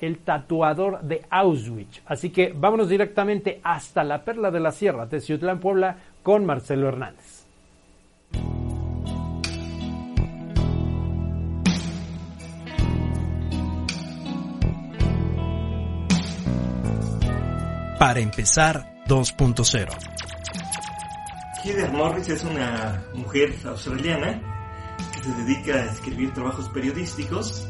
[0.00, 2.02] el tatuador de Auschwitz.
[2.06, 7.35] Así que vámonos directamente hasta la Perla de la Sierra, Teciutlán, Puebla, con Marcelo Hernández.
[18.06, 19.88] Para empezar 2.0.
[21.64, 24.40] Heather Morris es una mujer australiana
[25.12, 27.68] que se dedica a escribir trabajos periodísticos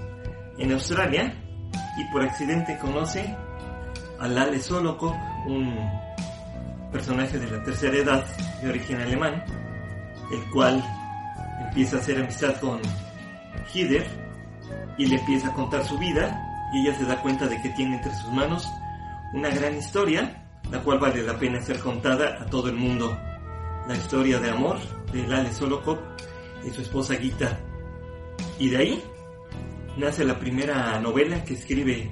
[0.59, 1.35] en Australia
[1.97, 3.35] y por accidente conoce
[4.21, 5.15] a Lale Solokov,
[5.47, 5.75] un
[6.93, 8.27] personaje de la tercera edad
[8.61, 9.43] de origen alemán,
[10.35, 10.85] el cual
[11.67, 12.79] empieza a hacer amistad con
[13.73, 14.07] Heather
[14.99, 16.39] y le empieza a contar su vida
[16.75, 18.71] y ella se da cuenta de que tiene entre sus manos
[19.33, 23.17] una gran historia, la cual vale la pena ser contada a todo el mundo.
[23.89, 24.79] La historia de amor
[25.13, 25.99] de Lale Solokov
[26.65, 27.59] y su esposa Gita.
[28.59, 29.03] Y de ahí
[29.97, 32.11] nace la primera novela que escribe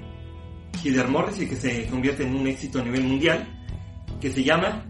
[0.83, 3.47] Heather Morris y que se convierte en un éxito a nivel mundial,
[4.19, 4.85] que se llama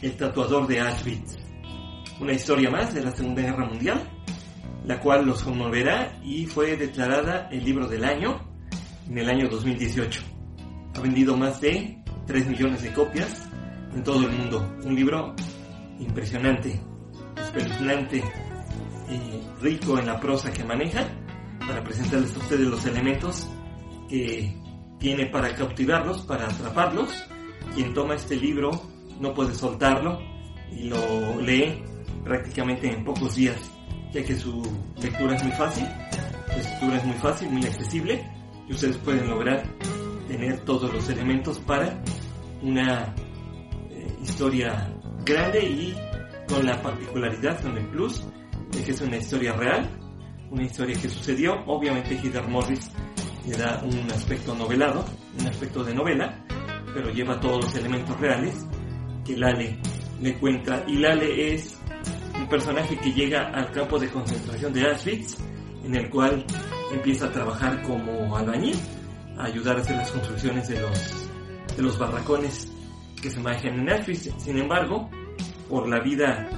[0.00, 1.36] El tatuador de Auschwitz.
[2.20, 4.02] Una historia más de la Segunda Guerra Mundial,
[4.84, 8.40] la cual los conmoverá y fue declarada el libro del año
[9.08, 10.39] en el año 2018
[10.94, 13.48] ha vendido más de 3 millones de copias
[13.94, 14.76] en todo el mundo.
[14.84, 15.34] Un libro
[15.98, 16.80] impresionante,
[17.36, 18.22] espeluznante,
[19.60, 21.06] rico en la prosa que maneja
[21.66, 23.48] para presentarles a ustedes los elementos
[24.08, 24.56] que
[24.98, 27.10] tiene para cautivarlos, para atraparlos.
[27.74, 28.70] Quien toma este libro
[29.20, 30.18] no puede soltarlo
[30.72, 31.82] y lo lee
[32.24, 33.58] prácticamente en pocos días,
[34.12, 34.62] ya que su
[35.00, 35.86] lectura es muy fácil,
[36.52, 38.30] su lectura es muy fácil, muy accesible
[38.68, 39.62] y ustedes pueden lograr
[40.30, 42.00] tener todos los elementos para
[42.62, 43.12] una
[43.90, 45.96] eh, historia grande y
[46.48, 48.24] con la particularidad, con el plus
[48.70, 49.90] de que es una historia real,
[50.50, 51.54] una historia que sucedió.
[51.66, 52.92] Obviamente Heather Morris
[53.44, 55.04] le da un aspecto novelado,
[55.40, 56.44] un aspecto de novela,
[56.94, 58.54] pero lleva todos los elementos reales
[59.24, 59.78] que Lale
[60.20, 60.84] le cuenta.
[60.86, 61.76] Y Lale es
[62.36, 65.38] un personaje que llega al campo de concentración de Auschwitz,
[65.84, 66.44] en el cual
[66.92, 68.76] empieza a trabajar como albañil,
[69.40, 71.28] a ayudar a hacer las construcciones de los,
[71.76, 72.72] de los barracones
[73.20, 74.30] que se manejan en Auschwitz.
[74.38, 75.10] Sin embargo,
[75.68, 76.48] por la vida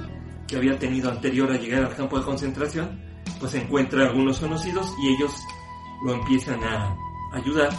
[0.47, 3.01] que había tenido anterior a llegar al campo de concentración,
[3.39, 5.31] pues encuentra algunos conocidos y ellos
[6.05, 6.95] lo empiezan a
[7.33, 7.69] ayudar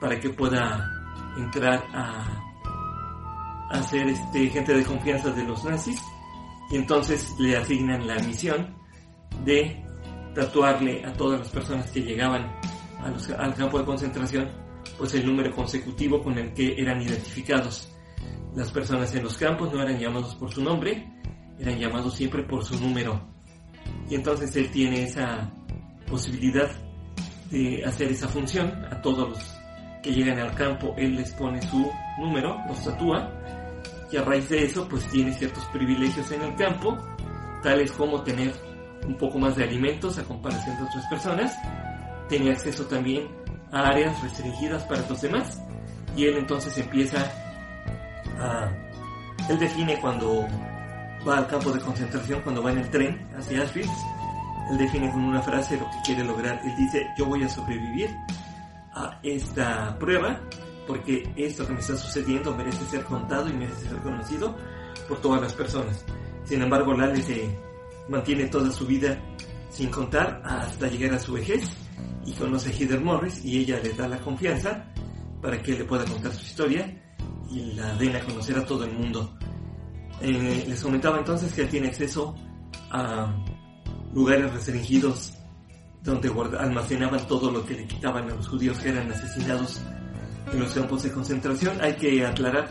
[0.00, 0.90] para que pueda
[1.36, 2.42] entrar a,
[3.70, 6.02] a ser este, gente de confianza de los nazis
[6.70, 8.74] y entonces le asignan la misión
[9.44, 9.82] de
[10.34, 12.52] tatuarle a todas las personas que llegaban
[13.38, 14.48] al campo de concentración
[14.98, 17.88] pues el número consecutivo con el que eran identificados.
[18.54, 21.10] Las personas en los campos no eran llamados por su nombre,
[21.58, 23.20] eran llamados siempre por su número.
[24.08, 25.50] Y entonces él tiene esa
[26.06, 26.70] posibilidad
[27.50, 29.62] de hacer esa función a todos los
[30.02, 33.30] que llegan al campo, él les pone su número, los tatúa,
[34.10, 36.98] y a raíz de eso pues tiene ciertos privilegios en el campo,
[37.62, 38.52] tales como tener
[39.06, 41.56] un poco más de alimentos a comparación de otras personas,
[42.32, 43.28] tenía acceso también
[43.72, 45.60] a áreas restringidas para los demás,
[46.16, 47.30] y él entonces empieza
[48.38, 48.70] a...
[49.50, 50.48] Él define cuando
[51.28, 53.90] va al campo de concentración cuando va en el tren hacia Auschwitz.
[54.70, 56.58] Él define con una frase lo que quiere lograr.
[56.64, 58.08] Él dice, yo voy a sobrevivir
[58.94, 60.40] a esta prueba
[60.86, 64.56] porque esto que me está sucediendo merece ser contado y merece ser conocido
[65.06, 66.02] por todas las personas.
[66.44, 67.58] Sin embargo, Lale se
[68.08, 69.18] mantiene toda su vida
[69.68, 71.81] sin contar hasta llegar a su vejez
[72.26, 74.86] y conoce a Heather Morris y ella le da la confianza
[75.40, 77.02] para que le pueda contar su historia
[77.50, 79.36] y la den a conocer a todo el mundo.
[80.20, 82.34] Eh, les comentaba entonces que tiene acceso
[82.90, 83.34] a
[84.14, 85.32] lugares restringidos
[86.02, 89.80] donde almacenaban todo lo que le quitaban a los judíos que eran asesinados
[90.52, 91.80] en los campos de concentración.
[91.80, 92.68] Hay que aclarar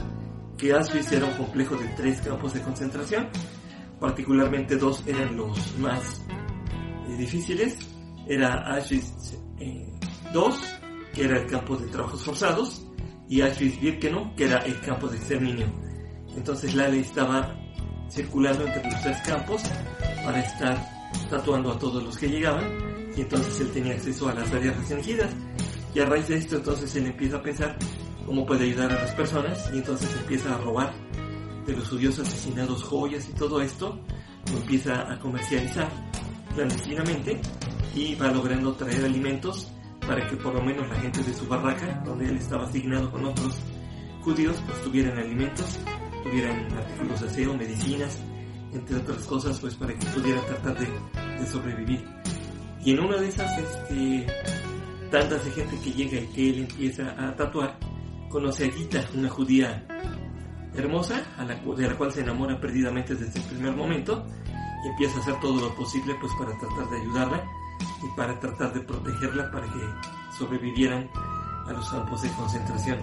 [0.58, 3.28] que Auschwitz era un complejo de tres campos de concentración,
[4.00, 6.22] particularmente dos eran los más
[7.08, 7.78] eh, difíciles.
[8.28, 9.84] Era Auschwitz II,
[10.34, 10.58] eh,
[11.14, 12.86] que era el campo de trabajos forzados,
[13.28, 15.68] y Auschwitz-Birkenau, que era el campo de exterminio.
[16.36, 17.56] Entonces Lale estaba
[18.10, 19.64] circulando entre los tres campos
[20.24, 20.78] para estar
[21.30, 22.66] tatuando a todos los que llegaban
[23.16, 25.32] y entonces él tenía acceso a las áreas restringidas
[25.94, 27.78] y a raíz de esto entonces él empieza a pensar
[28.26, 30.94] cómo puede ayudar a las personas y entonces empieza a robar
[31.66, 34.00] de los judíos asesinados joyas y todo esto
[34.52, 35.90] lo empieza a comercializar
[36.54, 37.42] clandestinamente
[37.96, 39.72] y va logrando traer alimentos
[40.08, 43.26] para que por lo menos la gente de su barraca donde él estaba asignado con
[43.26, 43.58] otros
[44.22, 45.80] judíos pues tuvieran alimentos
[46.24, 48.20] tuvieran artículos de aseo, medicinas,
[48.74, 50.88] entre otras cosas, pues para que pudieran tratar de,
[51.46, 52.06] sobrevivir.
[52.84, 54.28] Y en una de esas este,
[55.10, 57.78] tantas de gente que llega y que él empieza a tatuar,
[58.30, 59.86] conoce a Gita, una judía
[60.76, 64.26] hermosa, a de la cual se enamora perdidamente desde el primer momento,
[64.86, 67.44] y empieza a hacer todo lo posible pues para tratar de ayudarla
[68.04, 71.10] y para tratar de protegerla para que sobrevivieran
[71.68, 73.00] a los campos de concentración.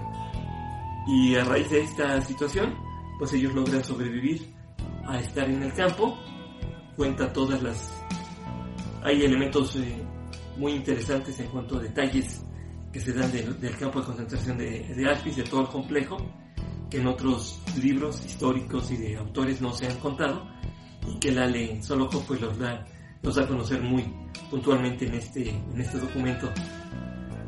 [1.07, 2.75] Y a raíz de esta situación,
[3.19, 4.55] pues ellos logran sobrevivir
[5.07, 6.19] a estar en el campo.
[6.97, 8.05] Cuenta todas las...
[9.03, 10.05] Hay elementos eh,
[10.57, 12.45] muy interesantes en cuanto a detalles
[12.93, 16.17] que se dan del campo de concentración de, de Auschwitz, de todo el complejo,
[16.91, 20.49] que en otros libros históricos y de autores no se han contado
[21.07, 22.85] y que Lale solo pues los da,
[23.23, 24.05] los da a conocer muy
[24.51, 26.51] puntualmente en este, en este documento.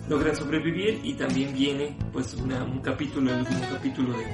[0.09, 4.27] Logran sobrevivir y también viene pues un capítulo, el último capítulo de,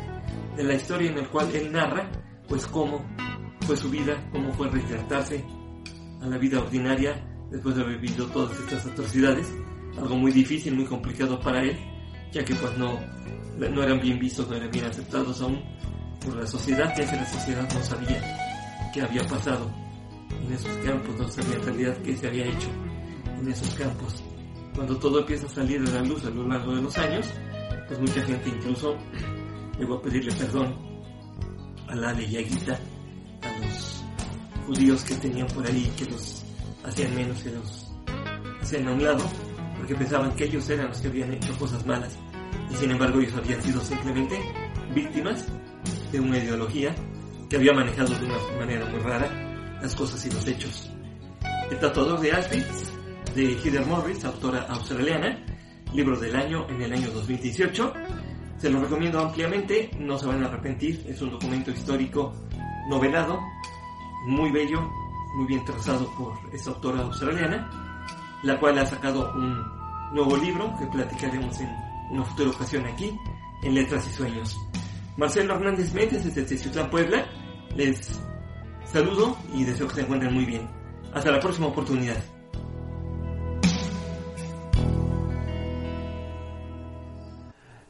[0.56, 2.10] de la historia en el cual él narra
[2.48, 3.04] pues cómo
[3.60, 5.44] fue su vida, cómo fue reinsertarse
[6.22, 9.52] a la vida ordinaria después de haber vivido todas estas atrocidades,
[9.98, 11.76] algo muy difícil, muy complicado para él,
[12.32, 12.98] ya que pues no,
[13.58, 15.60] no eran bien vistos, no eran bien aceptados aún
[16.24, 19.85] por la sociedad, ya que la sociedad no sabía qué había pasado
[20.46, 22.68] en esos campos, no sabía en realidad qué se había hecho
[23.40, 24.22] en esos campos.
[24.74, 27.26] Cuando todo empieza a salir de la luz a lo largo de los años,
[27.88, 28.96] pues mucha gente incluso
[29.78, 30.74] llegó a pedirle perdón
[31.88, 32.78] a la y a Gita,
[33.42, 34.04] a los
[34.66, 36.44] judíos que tenían por ahí, que los
[36.84, 37.92] hacían menos, que los
[38.60, 39.24] hacían a un lado,
[39.78, 42.16] porque pensaban que ellos eran los que habían hecho cosas malas,
[42.70, 44.38] y sin embargo ellos habían sido simplemente
[44.94, 45.46] víctimas
[46.12, 46.94] de una ideología
[47.48, 49.45] que había manejado de una manera muy rara
[49.80, 50.90] las cosas y los hechos.
[51.70, 52.92] El tatuador de Auschwitz,
[53.34, 55.44] de Heather Morris, autora australiana,
[55.92, 57.92] libro del año en el año 2018.
[58.58, 62.32] Se lo recomiendo ampliamente, no se van a arrepentir, es un documento histórico
[62.88, 63.40] novelado,
[64.26, 64.80] muy bello,
[65.36, 67.68] muy bien trazado por esta autora australiana,
[68.42, 69.62] la cual ha sacado un
[70.12, 71.68] nuevo libro que platicaremos en
[72.10, 73.12] una futura ocasión aquí,
[73.62, 74.56] en Letras y Sueños.
[75.16, 77.26] Marcelo Hernández Méndez desde Teciutlán, Puebla,
[77.74, 78.18] les
[78.96, 80.62] saludo y deseo que se encuentren muy bien.
[81.12, 82.16] Hasta la próxima oportunidad.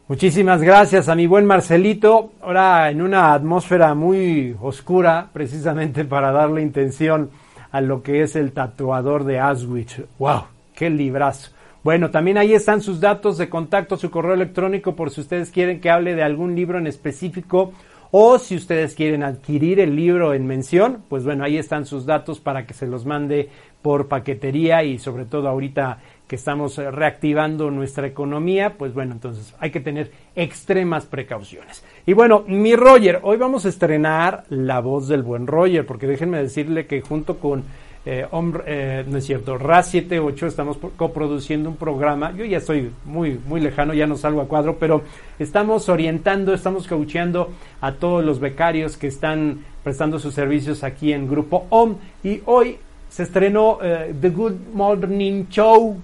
[0.08, 2.32] Muchísimas gracias a mi buen Marcelito.
[2.42, 7.30] Ahora en una atmósfera muy oscura, precisamente para darle intención
[7.70, 10.02] a lo que es el tatuador de Auschwitz.
[10.18, 10.42] ¡Wow!
[10.74, 11.52] ¡Qué librazo!
[11.84, 15.80] Bueno, también ahí están sus datos de contacto, su correo electrónico por si ustedes quieren
[15.80, 17.72] que hable de algún libro en específico
[18.10, 22.40] o si ustedes quieren adquirir el libro en mención, pues bueno, ahí están sus datos
[22.40, 23.48] para que se los mande
[23.82, 29.54] por paquetería y sobre todo ahorita que estamos eh, reactivando nuestra economía, pues bueno, entonces
[29.60, 31.84] hay que tener extremas precauciones.
[32.04, 36.42] Y bueno, mi Roger, hoy vamos a estrenar La voz del buen Roger, porque déjenme
[36.42, 37.64] decirle que junto con
[38.08, 43.40] eh, hombre, eh, no es cierto, RA78 estamos coproduciendo un programa, yo ya estoy muy,
[43.48, 45.02] muy lejano, ya no salgo a cuadro, pero
[45.40, 47.50] estamos orientando, estamos coacheando
[47.80, 51.96] a todos los becarios que están prestando sus servicios aquí en Grupo OM.
[52.22, 52.78] Y hoy
[53.08, 55.96] se estrenó The Good Morning Show.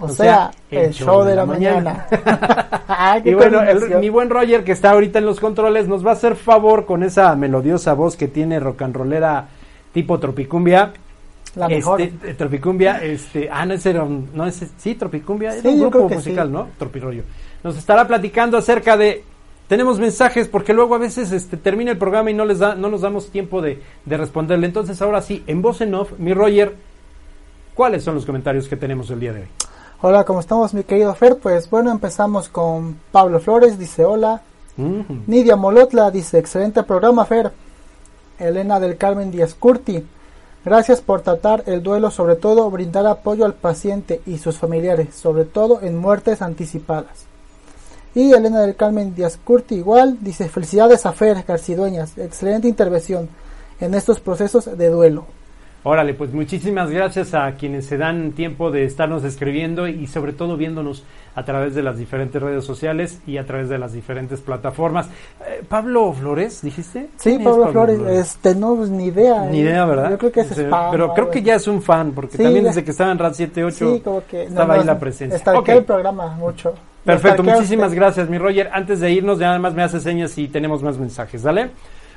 [0.00, 2.06] O, sea, el, show, de, la, mañana.
[2.90, 3.60] Ah, y bueno,
[4.00, 7.02] mi buen Roger, que está ahorita en los controles, nos va a hacer favor con
[7.02, 9.48] esa melodiosa voz que tiene rock and rollera
[9.92, 10.92] tipo tropicumbia.
[11.58, 12.00] La mejor.
[12.00, 13.84] Este, eh, tropicumbia, este, ah, no es,
[14.32, 16.68] no es, sí, tropicumbia, es un grupo musical, ¿no?
[16.78, 17.24] Tropirollo.
[17.64, 19.24] Nos estará platicando acerca de
[19.66, 22.88] tenemos mensajes porque luego a veces este, termina el programa y no les da, no
[22.88, 24.66] nos damos tiempo de, de responderle.
[24.66, 26.74] Entonces ahora sí, en voz en off, mi Roger,
[27.74, 29.48] ¿cuáles son los comentarios que tenemos el día de hoy?
[30.00, 31.38] Hola, ¿cómo estamos, mi querido Fer?
[31.38, 34.42] Pues bueno, empezamos con Pablo Flores, dice hola.
[35.26, 37.50] Nidia Molotla dice, excelente programa, Fer.
[38.38, 40.04] Elena del Carmen Díaz Curti,
[40.64, 45.44] gracias por tratar el duelo, sobre todo brindar apoyo al paciente y sus familiares, sobre
[45.44, 47.26] todo en muertes anticipadas.
[48.14, 53.28] Y Elena del Carmen Díaz Curti igual dice, felicidades a Fer Garcidueñas, excelente intervención
[53.80, 55.37] en estos procesos de duelo.
[55.84, 60.56] Órale, pues muchísimas gracias a quienes se dan tiempo de estarnos escribiendo y sobre todo
[60.56, 61.04] viéndonos
[61.36, 65.08] a través de las diferentes redes sociales y a través de las diferentes plataformas.
[65.46, 67.10] Eh, Pablo Flores, dijiste?
[67.16, 69.44] Sí, Pablo, Flores, este no pues, ni idea.
[69.44, 70.10] Ni idea, ¿verdad?
[70.10, 72.82] Yo creo que es spam, Pero creo que ya es un fan porque también desde
[72.82, 75.36] que estaba en RAD 78 sí, como que, estaba ahí la presencia.
[75.36, 75.78] Está okay.
[75.78, 76.74] el programa mucho.
[77.04, 78.68] Perfecto, muchísimas gracias, mi Roger.
[78.72, 81.70] Antes de irnos, ya además me hace señas y tenemos más mensajes, ¿dale?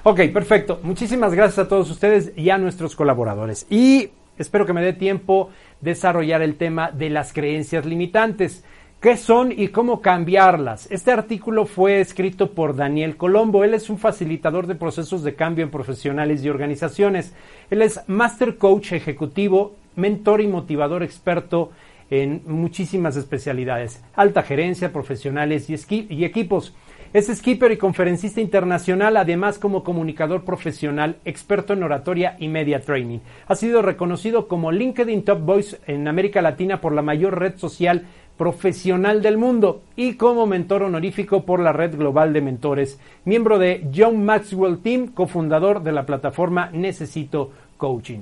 [0.03, 0.79] Ok, perfecto.
[0.81, 3.67] Muchísimas gracias a todos ustedes y a nuestros colaboradores.
[3.69, 8.63] Y espero que me dé tiempo desarrollar el tema de las creencias limitantes.
[8.99, 10.89] ¿Qué son y cómo cambiarlas?
[10.89, 13.63] Este artículo fue escrito por Daniel Colombo.
[13.63, 17.35] Él es un facilitador de procesos de cambio en profesionales y organizaciones.
[17.69, 21.71] Él es Master Coach ejecutivo, mentor y motivador experto
[22.09, 26.73] en muchísimas especialidades, alta gerencia, profesionales y, y equipos.
[27.13, 33.19] Es skipper y conferencista internacional, además como comunicador profesional, experto en oratoria y media training.
[33.47, 38.05] Ha sido reconocido como LinkedIn Top Voice en América Latina por la mayor red social
[38.37, 43.89] profesional del mundo y como mentor honorífico por la Red Global de Mentores, miembro de
[43.93, 48.21] John Maxwell Team, cofundador de la plataforma Necesito Coaching.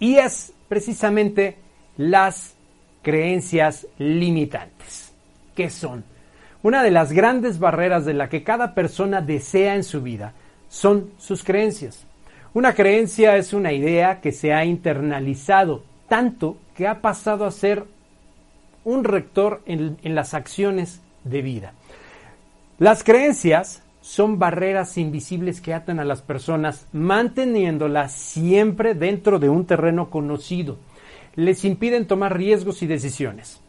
[0.00, 1.58] Y es precisamente
[1.96, 2.56] las
[3.02, 5.14] creencias limitantes.
[5.54, 6.02] ¿Qué son?
[6.64, 10.32] Una de las grandes barreras de la que cada persona desea en su vida
[10.70, 12.06] son sus creencias.
[12.54, 17.84] Una creencia es una idea que se ha internalizado tanto que ha pasado a ser
[18.82, 21.74] un rector en, las acciones de vida.
[22.78, 29.66] Las creencias son barreras invisibles que atan a las personas, manteniéndolas siempre dentro de un
[29.66, 30.78] terreno conocido.
[31.34, 33.60] Les impiden tomar riesgos y decisiones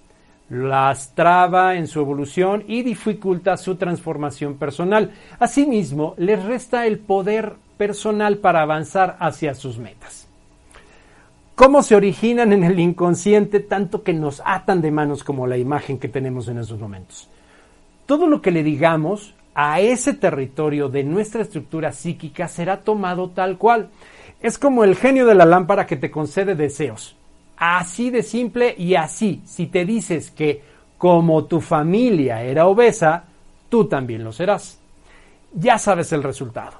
[0.49, 5.11] las traba en su evolución y dificulta su transformación personal.
[5.39, 10.27] Asimismo, les resta el poder personal para avanzar hacia sus metas.
[11.55, 15.97] ¿Cómo se originan en el inconsciente tanto que nos atan de manos como la imagen
[15.97, 17.29] que tenemos en esos momentos?
[18.05, 23.57] Todo lo que le digamos a ese territorio de nuestra estructura psíquica será tomado tal
[23.57, 23.89] cual.
[24.41, 27.15] Es como el genio de la lámpara que te concede deseos.
[27.57, 30.61] Así de simple y así, si te dices que
[30.97, 33.25] como tu familia era obesa,
[33.69, 34.79] tú también lo serás.
[35.53, 36.73] Ya sabes el resultado.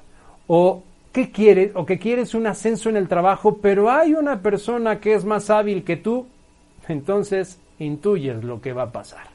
[0.48, 5.00] O que quieres o que quieres un ascenso en el trabajo, pero hay una persona
[5.00, 6.26] que es más hábil que tú,
[6.88, 9.28] entonces intuyes lo que va a pasar.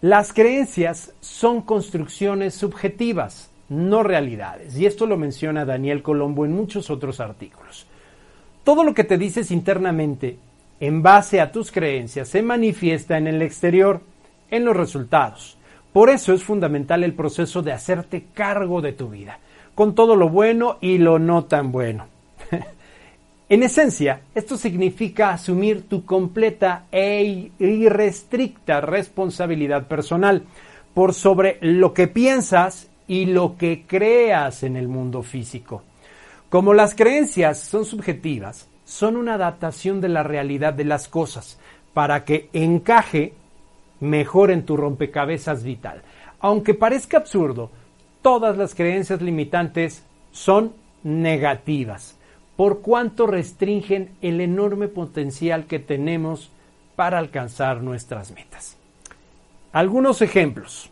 [0.00, 6.88] Las creencias son construcciones subjetivas, no realidades, y esto lo menciona Daniel Colombo en muchos
[6.88, 7.87] otros artículos.
[8.68, 10.36] Todo lo que te dices internamente
[10.78, 14.02] en base a tus creencias se manifiesta en el exterior,
[14.50, 15.56] en los resultados.
[15.90, 19.38] Por eso es fundamental el proceso de hacerte cargo de tu vida,
[19.74, 22.08] con todo lo bueno y lo no tan bueno.
[23.48, 30.42] en esencia, esto significa asumir tu completa e irrestricta responsabilidad personal
[30.92, 35.84] por sobre lo que piensas y lo que creas en el mundo físico.
[36.50, 41.58] Como las creencias son subjetivas, son una adaptación de la realidad de las cosas
[41.92, 43.34] para que encaje
[44.00, 46.02] mejor en tu rompecabezas vital.
[46.40, 47.70] Aunque parezca absurdo,
[48.22, 50.72] todas las creencias limitantes son
[51.02, 52.16] negativas,
[52.56, 56.50] por cuanto restringen el enorme potencial que tenemos
[56.96, 58.78] para alcanzar nuestras metas.
[59.72, 60.90] Algunos ejemplos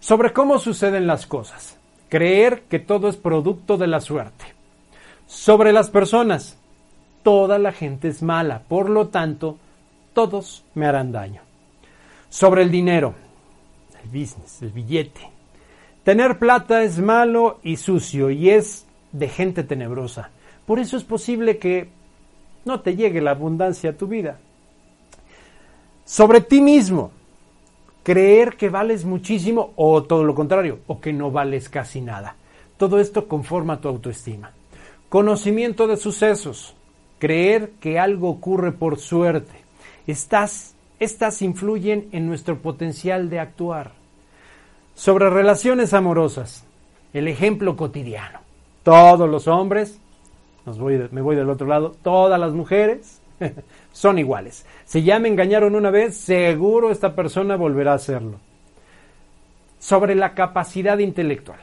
[0.00, 1.79] sobre cómo suceden las cosas.
[2.10, 4.44] Creer que todo es producto de la suerte.
[5.26, 6.58] Sobre las personas.
[7.22, 9.58] Toda la gente es mala, por lo tanto,
[10.14, 11.42] todos me harán daño.
[12.30, 13.14] Sobre el dinero,
[14.02, 15.20] el business, el billete.
[16.02, 20.30] Tener plata es malo y sucio y es de gente tenebrosa.
[20.66, 21.90] Por eso es posible que
[22.64, 24.38] no te llegue la abundancia a tu vida.
[26.04, 27.12] Sobre ti mismo,
[28.02, 32.36] creer que vales muchísimo o todo lo contrario, o que no vales casi nada.
[32.76, 34.52] Todo esto conforma tu autoestima.
[35.08, 36.74] Conocimiento de sucesos,
[37.18, 39.64] creer que algo ocurre por suerte,
[40.06, 43.92] estas, estas influyen en nuestro potencial de actuar.
[44.94, 46.64] Sobre relaciones amorosas,
[47.12, 48.40] el ejemplo cotidiano.
[48.82, 50.00] Todos los hombres,
[51.10, 53.19] me voy del otro lado, todas las mujeres
[53.92, 54.66] son iguales.
[54.84, 58.38] Si ya me engañaron una vez, seguro esta persona volverá a hacerlo.
[59.78, 61.60] Sobre la capacidad intelectual.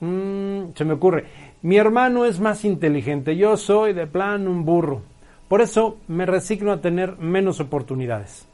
[0.00, 1.24] Mm, se me ocurre,
[1.62, 5.02] mi hermano es más inteligente, yo soy de plan un burro.
[5.48, 8.46] Por eso me resigno a tener menos oportunidades.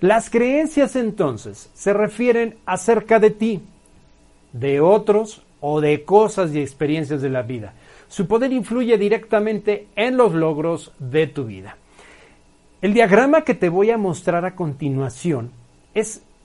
[0.00, 3.62] Las creencias entonces se refieren acerca de ti,
[4.52, 7.74] de otros o de cosas y experiencias de la vida.
[8.12, 11.78] Su poder influye directamente en los logros de tu vida.
[12.82, 15.50] El diagrama que te voy a mostrar a continuación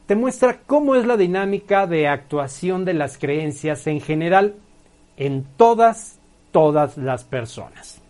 [0.06, 4.56] te muestra cómo es la dinámica de actuación de las creencias en general
[5.18, 6.20] en todas,
[6.54, 8.02] todas las personas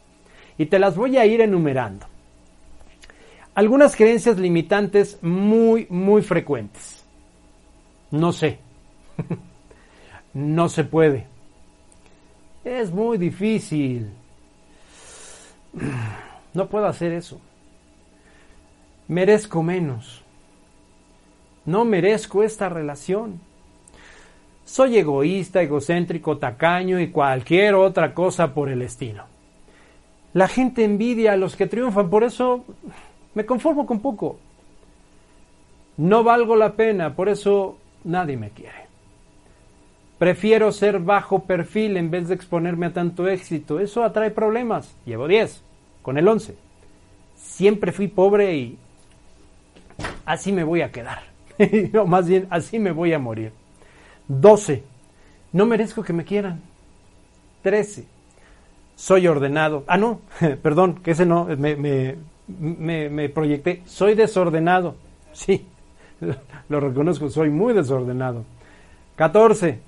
[0.59, 2.05] y te las voy a ir enumerando.
[3.55, 7.03] Algunas creencias limitantes muy, muy frecuentes.
[8.11, 8.59] No sé.
[10.35, 11.36] no se puede.
[12.67, 14.09] Es muy difícil.
[16.53, 17.39] No puedo hacer eso.
[19.07, 20.21] Merezco menos.
[21.65, 23.39] No merezco esta relación.
[24.65, 29.23] Soy egoísta, egocéntrico, tacaño y cualquier otra cosa por el estilo.
[30.33, 32.65] La gente envidia a los que triunfan, por eso
[33.33, 34.39] me conformo con poco.
[35.95, 38.86] No valgo la pena, por eso nadie me quiere.
[40.17, 43.79] Prefiero ser bajo perfil en vez de exponerme a tanto éxito.
[43.79, 44.95] Eso atrae problemas.
[45.05, 45.63] Llevo 10,
[46.01, 46.55] con el 11.
[47.35, 48.77] Siempre fui pobre y
[50.25, 51.23] así me voy a quedar.
[51.93, 53.51] no, más bien, así me voy a morir.
[54.27, 54.83] 12.
[55.53, 56.61] No merezco que me quieran.
[57.61, 58.17] 13
[58.97, 59.83] soy ordenado.
[59.87, 60.21] Ah, no,
[60.61, 63.83] perdón, que ese no, me, me, me, proyecté.
[63.85, 64.95] Soy desordenado.
[65.31, 65.65] Sí,
[66.69, 68.43] lo reconozco, soy muy desordenado.
[69.15, 69.79] 14.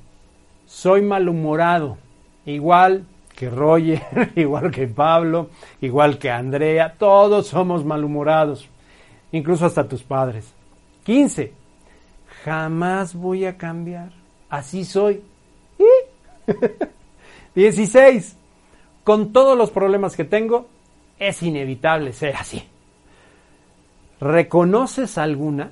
[0.69, 1.97] Soy malhumorado.
[2.45, 3.03] Igual
[3.35, 5.49] que Roger, igual que Pablo,
[5.81, 8.69] igual que Andrea, todos somos malhumorados,
[9.31, 10.53] incluso hasta tus padres.
[11.05, 11.51] 15.
[12.45, 14.11] Jamás voy a cambiar.
[14.47, 15.23] Así soy.
[17.55, 18.37] 16
[19.03, 20.67] con todos los problemas que tengo,
[21.17, 22.63] es inevitable ser así.
[24.21, 25.71] ¿Reconoces alguna?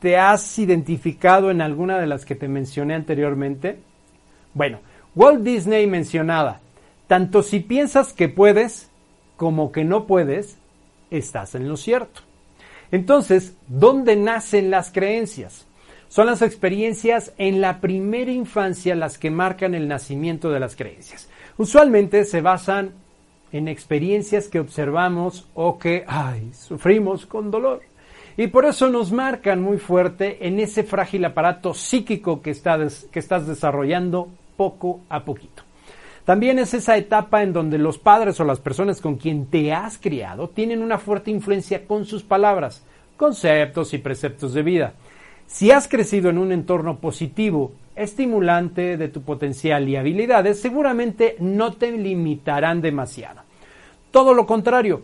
[0.00, 3.78] ¿Te has identificado en alguna de las que te mencioné anteriormente?
[4.54, 4.78] Bueno,
[5.14, 6.60] Walt Disney mencionaba,
[7.06, 8.90] tanto si piensas que puedes
[9.36, 10.58] como que no puedes,
[11.10, 12.22] estás en lo cierto.
[12.90, 15.66] Entonces, ¿dónde nacen las creencias?
[16.08, 21.28] Son las experiencias en la primera infancia las que marcan el nacimiento de las creencias.
[21.58, 22.92] Usualmente se basan
[23.52, 27.82] en experiencias que observamos o que ay, sufrimos con dolor.
[28.38, 34.28] Y por eso nos marcan muy fuerte en ese frágil aparato psíquico que, estás desarrollando
[34.56, 35.64] poco a poquito.
[36.24, 39.98] También es esa etapa en donde los padres o las personas con quien te has
[39.98, 42.84] criado tienen una fuerte influencia con sus palabras,
[43.16, 44.94] conceptos y preceptos de vida.
[45.48, 51.72] Si has crecido en un entorno positivo, estimulante de tu potencial y habilidades, seguramente no
[51.72, 53.40] te limitarán demasiado.
[54.12, 55.02] Todo lo contrario,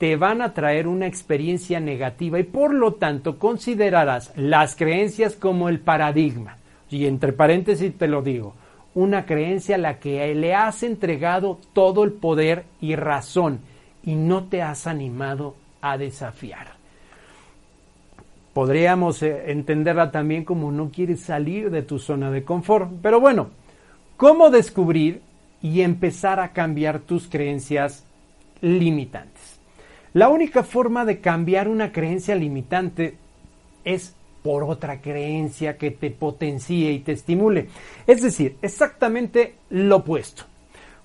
[0.00, 5.68] te van a traer una experiencia negativa y por lo tanto considerarás las creencias como
[5.68, 6.56] el paradigma.
[6.88, 8.54] Y entre paréntesis te lo digo,
[8.94, 13.60] una creencia a la que le has entregado todo el poder y razón
[14.02, 16.80] y no te has animado a desafiar
[18.52, 22.90] podríamos eh, entenderla también como no quieres salir de tu zona de confort.
[23.02, 23.50] Pero bueno,
[24.16, 25.22] ¿cómo descubrir
[25.62, 28.04] y empezar a cambiar tus creencias
[28.60, 29.39] limitantes?
[30.12, 33.16] La única forma de cambiar una creencia limitante
[33.84, 37.68] es por otra creencia que te potencie y te estimule.
[38.06, 40.44] Es decir, exactamente lo opuesto.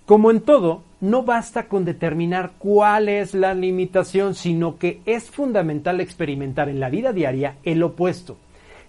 [0.05, 5.99] Como en todo, no basta con determinar cuál es la limitación, sino que es fundamental
[5.99, 8.37] experimentar en la vida diaria el opuesto,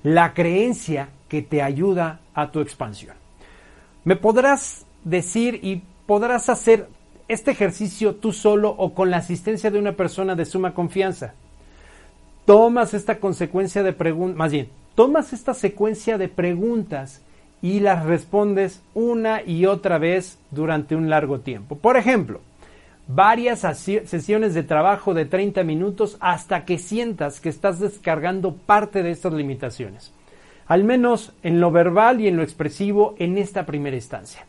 [0.03, 3.17] la creencia que te ayuda a tu expansión.
[4.05, 6.89] Me podrás decir y podrás hacer
[7.29, 11.35] este ejercicio tú solo o con la asistencia de una persona de suma confianza.
[12.45, 17.23] Tomas esta consecuencia de preguntas, más bien, tomas esta secuencia de preguntas
[17.63, 21.77] y las respondes una y otra vez durante un largo tiempo.
[21.77, 22.41] Por ejemplo,
[23.09, 29.11] varias sesiones de trabajo de 30 minutos hasta que sientas que estás descargando parte de
[29.11, 30.13] estas limitaciones,
[30.67, 34.47] al menos en lo verbal y en lo expresivo en esta primera instancia.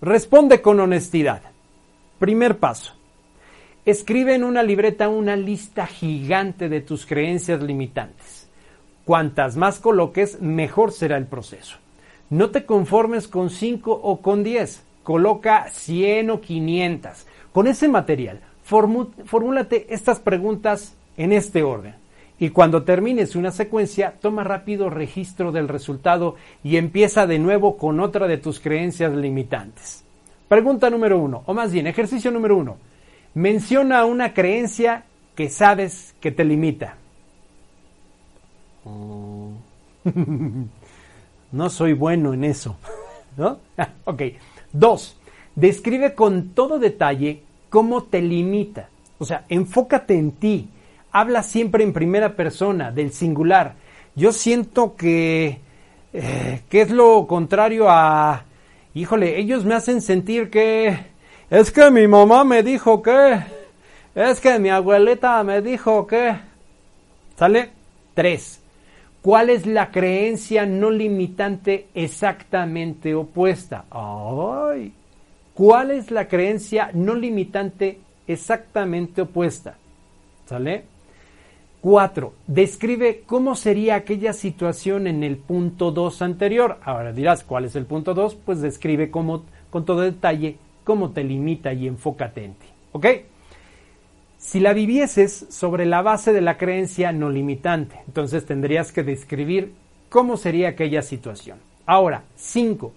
[0.00, 1.42] Responde con honestidad.
[2.20, 2.92] Primer paso.
[3.86, 8.46] Escribe en una libreta una lista gigante de tus creencias limitantes.
[9.06, 11.78] Cuantas más coloques, mejor será el proceso.
[12.28, 14.82] No te conformes con 5 o con 10.
[15.02, 17.26] Coloca 100 o 500.
[17.52, 21.94] Con ese material, formúlate estas preguntas en este orden.
[22.38, 27.98] Y cuando termines una secuencia, toma rápido registro del resultado y empieza de nuevo con
[27.98, 30.04] otra de tus creencias limitantes.
[30.50, 32.76] Pregunta número uno, o más bien, ejercicio número uno.
[33.34, 35.04] Menciona una creencia
[35.36, 36.96] que sabes que te limita.
[38.84, 39.52] Oh.
[41.52, 42.76] No soy bueno en eso.
[43.36, 43.58] ¿No?
[44.06, 44.22] ok.
[44.72, 45.16] Dos,
[45.54, 48.88] describe con todo detalle cómo te limita.
[49.18, 50.68] O sea, enfócate en ti.
[51.12, 53.74] Habla siempre en primera persona, del singular.
[54.16, 55.60] Yo siento que,
[56.12, 58.46] eh, que es lo contrario a,
[58.94, 60.98] híjole, ellos me hacen sentir que
[61.48, 63.40] es que mi mamá me dijo que,
[64.14, 66.36] es que mi abuelita me dijo que,
[67.36, 67.70] ¿sale?
[68.14, 68.60] Tres,
[69.22, 73.84] ¿Cuál es la creencia no limitante exactamente opuesta?
[73.90, 74.94] ¡Ay!
[75.52, 79.76] ¿Cuál es la creencia no limitante exactamente opuesta?
[80.46, 80.84] ¿Sale?
[81.80, 86.78] Cuatro, describe cómo sería aquella situación en el punto 2 anterior.
[86.84, 88.34] Ahora dirás, ¿cuál es el punto 2?
[88.34, 92.66] Pues describe con todo detalle cómo te limita y enfócate en ti.
[92.92, 93.06] ¿Ok?
[94.36, 99.72] Si la vivieses sobre la base de la creencia no limitante, entonces tendrías que describir
[100.10, 101.58] cómo sería aquella situación.
[101.86, 102.92] Ahora, 5.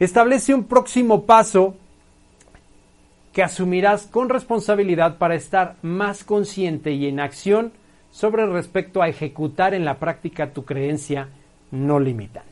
[0.00, 1.76] Establece un próximo paso
[3.32, 7.72] que asumirás con responsabilidad para estar más consciente y en acción
[8.14, 11.30] sobre respecto a ejecutar en la práctica tu creencia
[11.72, 12.48] no limitante.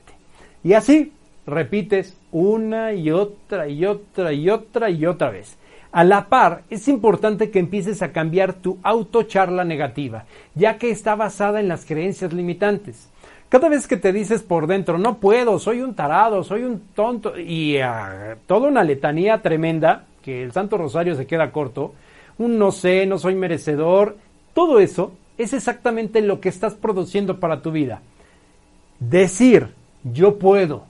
[0.65, 1.13] Y así
[1.47, 5.57] repites una y otra y otra y otra y otra vez.
[5.93, 10.25] A la par, es importante que empieces a cambiar tu autocharla negativa,
[10.57, 13.09] ya que está basada en las creencias limitantes.
[13.49, 17.39] Cada vez que te dices por dentro, no puedo, soy un tarado, soy un tonto,
[17.39, 21.95] y ah, toda una letanía tremenda, que el Santo Rosario se queda corto,
[22.39, 24.17] un no sé, no soy merecedor,
[24.55, 28.03] todo eso es exactamente lo que estás produciendo para tu vida.
[29.01, 29.69] Decir,
[30.05, 30.85] yo puedo,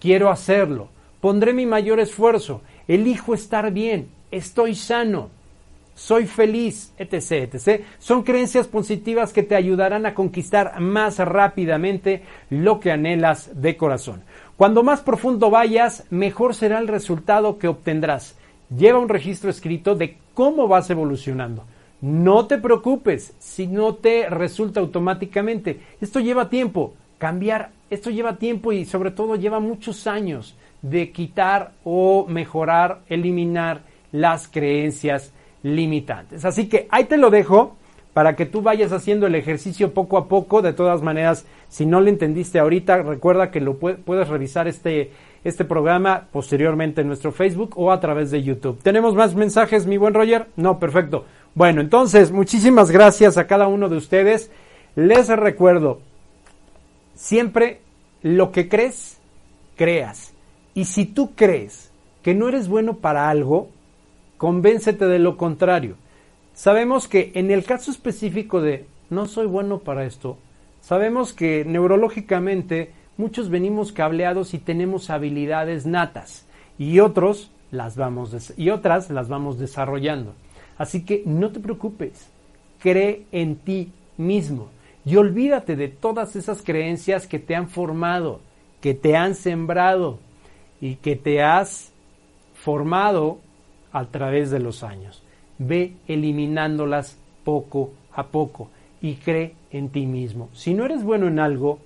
[0.00, 0.88] quiero hacerlo,
[1.20, 5.30] pondré mi mayor esfuerzo, elijo estar bien, estoy sano,
[5.94, 7.84] soy feliz, etc., etc.
[7.98, 14.22] Son creencias positivas que te ayudarán a conquistar más rápidamente lo que anhelas de corazón.
[14.56, 18.36] Cuando más profundo vayas, mejor será el resultado que obtendrás.
[18.76, 21.64] Lleva un registro escrito de cómo vas evolucionando.
[22.00, 25.80] No te preocupes si no te resulta automáticamente.
[26.00, 26.94] Esto lleva tiempo.
[27.18, 33.80] Cambiar, esto lleva tiempo y sobre todo lleva muchos años de quitar o mejorar, eliminar
[34.12, 35.32] las creencias
[35.62, 36.44] limitantes.
[36.44, 37.76] Así que ahí te lo dejo
[38.12, 40.62] para que tú vayas haciendo el ejercicio poco a poco.
[40.62, 45.10] De todas maneras, si no lo entendiste ahorita, recuerda que lo puedes revisar este,
[45.44, 48.80] este programa posteriormente en nuestro Facebook o a través de YouTube.
[48.82, 50.46] ¿Tenemos más mensajes, mi buen Roger?
[50.56, 51.26] No, perfecto.
[51.56, 54.50] Bueno, entonces, muchísimas gracias a cada uno de ustedes.
[54.94, 56.02] Les recuerdo,
[57.14, 57.80] siempre
[58.20, 59.16] lo que crees,
[59.74, 60.34] creas.
[60.74, 61.90] Y si tú crees
[62.22, 63.70] que no eres bueno para algo,
[64.36, 65.96] convéncete de lo contrario.
[66.52, 70.36] Sabemos que en el caso específico de no soy bueno para esto,
[70.82, 76.44] sabemos que neurológicamente muchos venimos cableados y tenemos habilidades natas
[76.76, 80.34] y otros las vamos y otras las vamos desarrollando.
[80.78, 82.28] Así que no te preocupes,
[82.78, 84.68] cree en ti mismo
[85.04, 88.40] y olvídate de todas esas creencias que te han formado,
[88.80, 90.18] que te han sembrado
[90.80, 91.92] y que te has
[92.54, 93.38] formado
[93.92, 95.22] a través de los años
[95.58, 98.68] ve eliminándolas poco a poco
[99.00, 100.48] y cree en ti mismo.
[100.52, 101.78] Si no eres bueno en algo,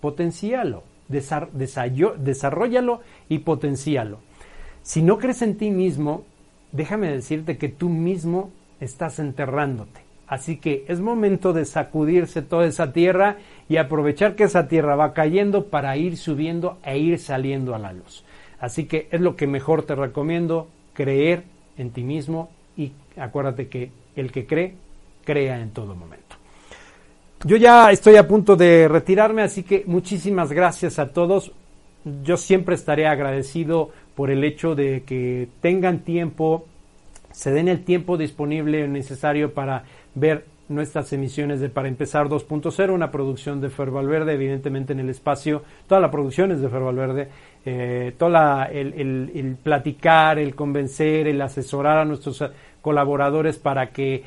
[0.00, 4.18] potencialo, desarrollalo y potencialo.
[4.82, 6.24] Si no crees en ti mismo,
[6.72, 8.50] déjame decirte que tú mismo
[8.80, 10.00] estás enterrándote.
[10.26, 15.12] Así que es momento de sacudirse toda esa tierra y aprovechar que esa tierra va
[15.12, 18.24] cayendo para ir subiendo e ir saliendo a la luz.
[18.60, 21.42] Así que es lo que mejor te recomiendo, creer
[21.78, 24.74] en ti mismo y acuérdate que el que cree,
[25.24, 26.36] crea en todo momento.
[27.44, 31.52] Yo ya estoy a punto de retirarme, así que muchísimas gracias a todos.
[32.22, 33.90] Yo siempre estaré agradecido
[34.20, 36.66] por el hecho de que tengan tiempo,
[37.32, 43.10] se den el tiempo disponible necesario para ver nuestras emisiones de Para Empezar 2.0, una
[43.10, 47.28] producción de Fer Valverde, evidentemente en el espacio, toda la producción es de Fer Valverde,
[47.64, 48.36] eh, todo
[48.70, 52.44] el, platicar, el convencer, el asesorar a nuestros
[52.82, 54.22] colaboradores para que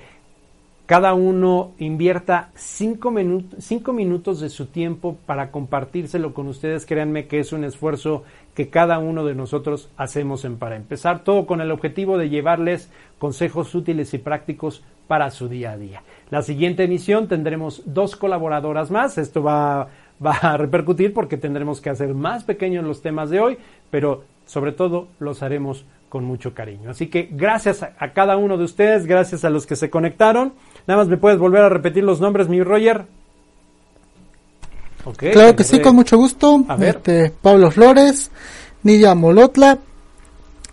[0.85, 6.85] cada uno invierta cinco, minutos de su tiempo para compartírselo con ustedes.
[6.85, 8.23] Créanme que es un esfuerzo
[8.53, 12.91] que cada uno de nosotros hacemos en para empezar, todo con el objetivo de llevarles
[13.17, 16.03] consejos útiles y prácticos para su día a día.
[16.29, 19.17] La siguiente emisión tendremos dos colaboradoras más.
[19.17, 19.87] Esto va
[20.23, 23.57] va a repercutir porque tendremos que hacer más pequeños los temas de hoy,
[23.89, 26.91] pero sobre todo los haremos con mucho cariño.
[26.91, 30.53] Así que gracias a, cada uno de ustedes, gracias a los que se conectaron.
[30.85, 33.05] Nada más me puedes volver a repetir los nombres, mi Roger.
[35.17, 36.63] claro que sí, con mucho gusto.
[36.79, 38.29] Este, Pablo Flores,
[38.83, 39.79] Nidia Molotla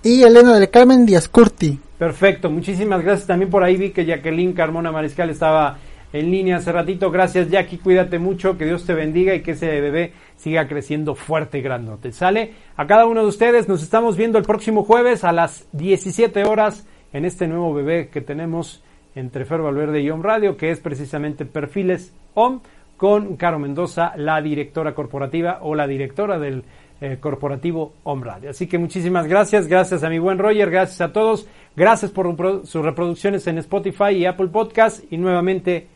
[0.03, 1.79] y Elena del Carmen Díaz Curti.
[1.97, 3.27] Perfecto, muchísimas gracias.
[3.27, 5.79] También por ahí vi que Jacqueline Carmona Mariscal estaba
[6.13, 7.11] en línea hace ratito.
[7.11, 7.79] Gracias, Jackie.
[7.79, 8.59] Cuídate mucho.
[8.59, 12.13] Que Dios te bendiga y que ese bebé siga creciendo fuerte y grandote.
[12.13, 12.53] ¿Sale?
[12.77, 16.87] A cada uno de ustedes nos estamos viendo el próximo jueves a las 17 horas
[17.13, 18.83] en este nuevo bebé que tenemos
[19.15, 22.61] entre Fer Valverde y OM Radio, que es precisamente Perfiles OM,
[22.97, 26.65] con Caro Mendoza, la directora corporativa o la directora del
[27.01, 28.51] eh, corporativo OM Radio.
[28.51, 32.37] Así que muchísimas gracias, gracias a mi buen Roger, gracias a todos, gracias por
[32.67, 35.89] sus reproducciones en Spotify y Apple Podcast y nuevamente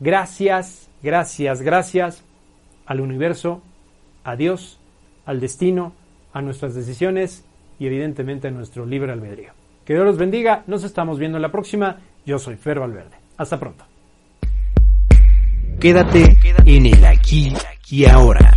[0.00, 2.24] Gracias, gracias, gracias
[2.86, 3.62] al universo,
[4.24, 4.78] a Dios,
[5.26, 5.92] al destino,
[6.32, 7.44] a nuestras decisiones
[7.78, 9.52] y evidentemente a nuestro libre albedrío.
[9.84, 11.96] Que Dios los bendiga, nos estamos viendo en la próxima.
[12.24, 13.16] Yo soy Fer Valverde.
[13.36, 13.84] Hasta pronto.
[15.80, 17.52] Quédate en el aquí
[17.88, 18.54] y ahora.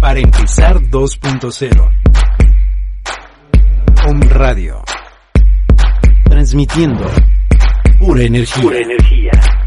[0.00, 1.90] Para empezar 2.0.
[4.08, 4.82] Om Radio.
[6.24, 7.04] Transmitiendo
[7.98, 8.62] Pura energía.
[8.62, 9.57] Pura energía.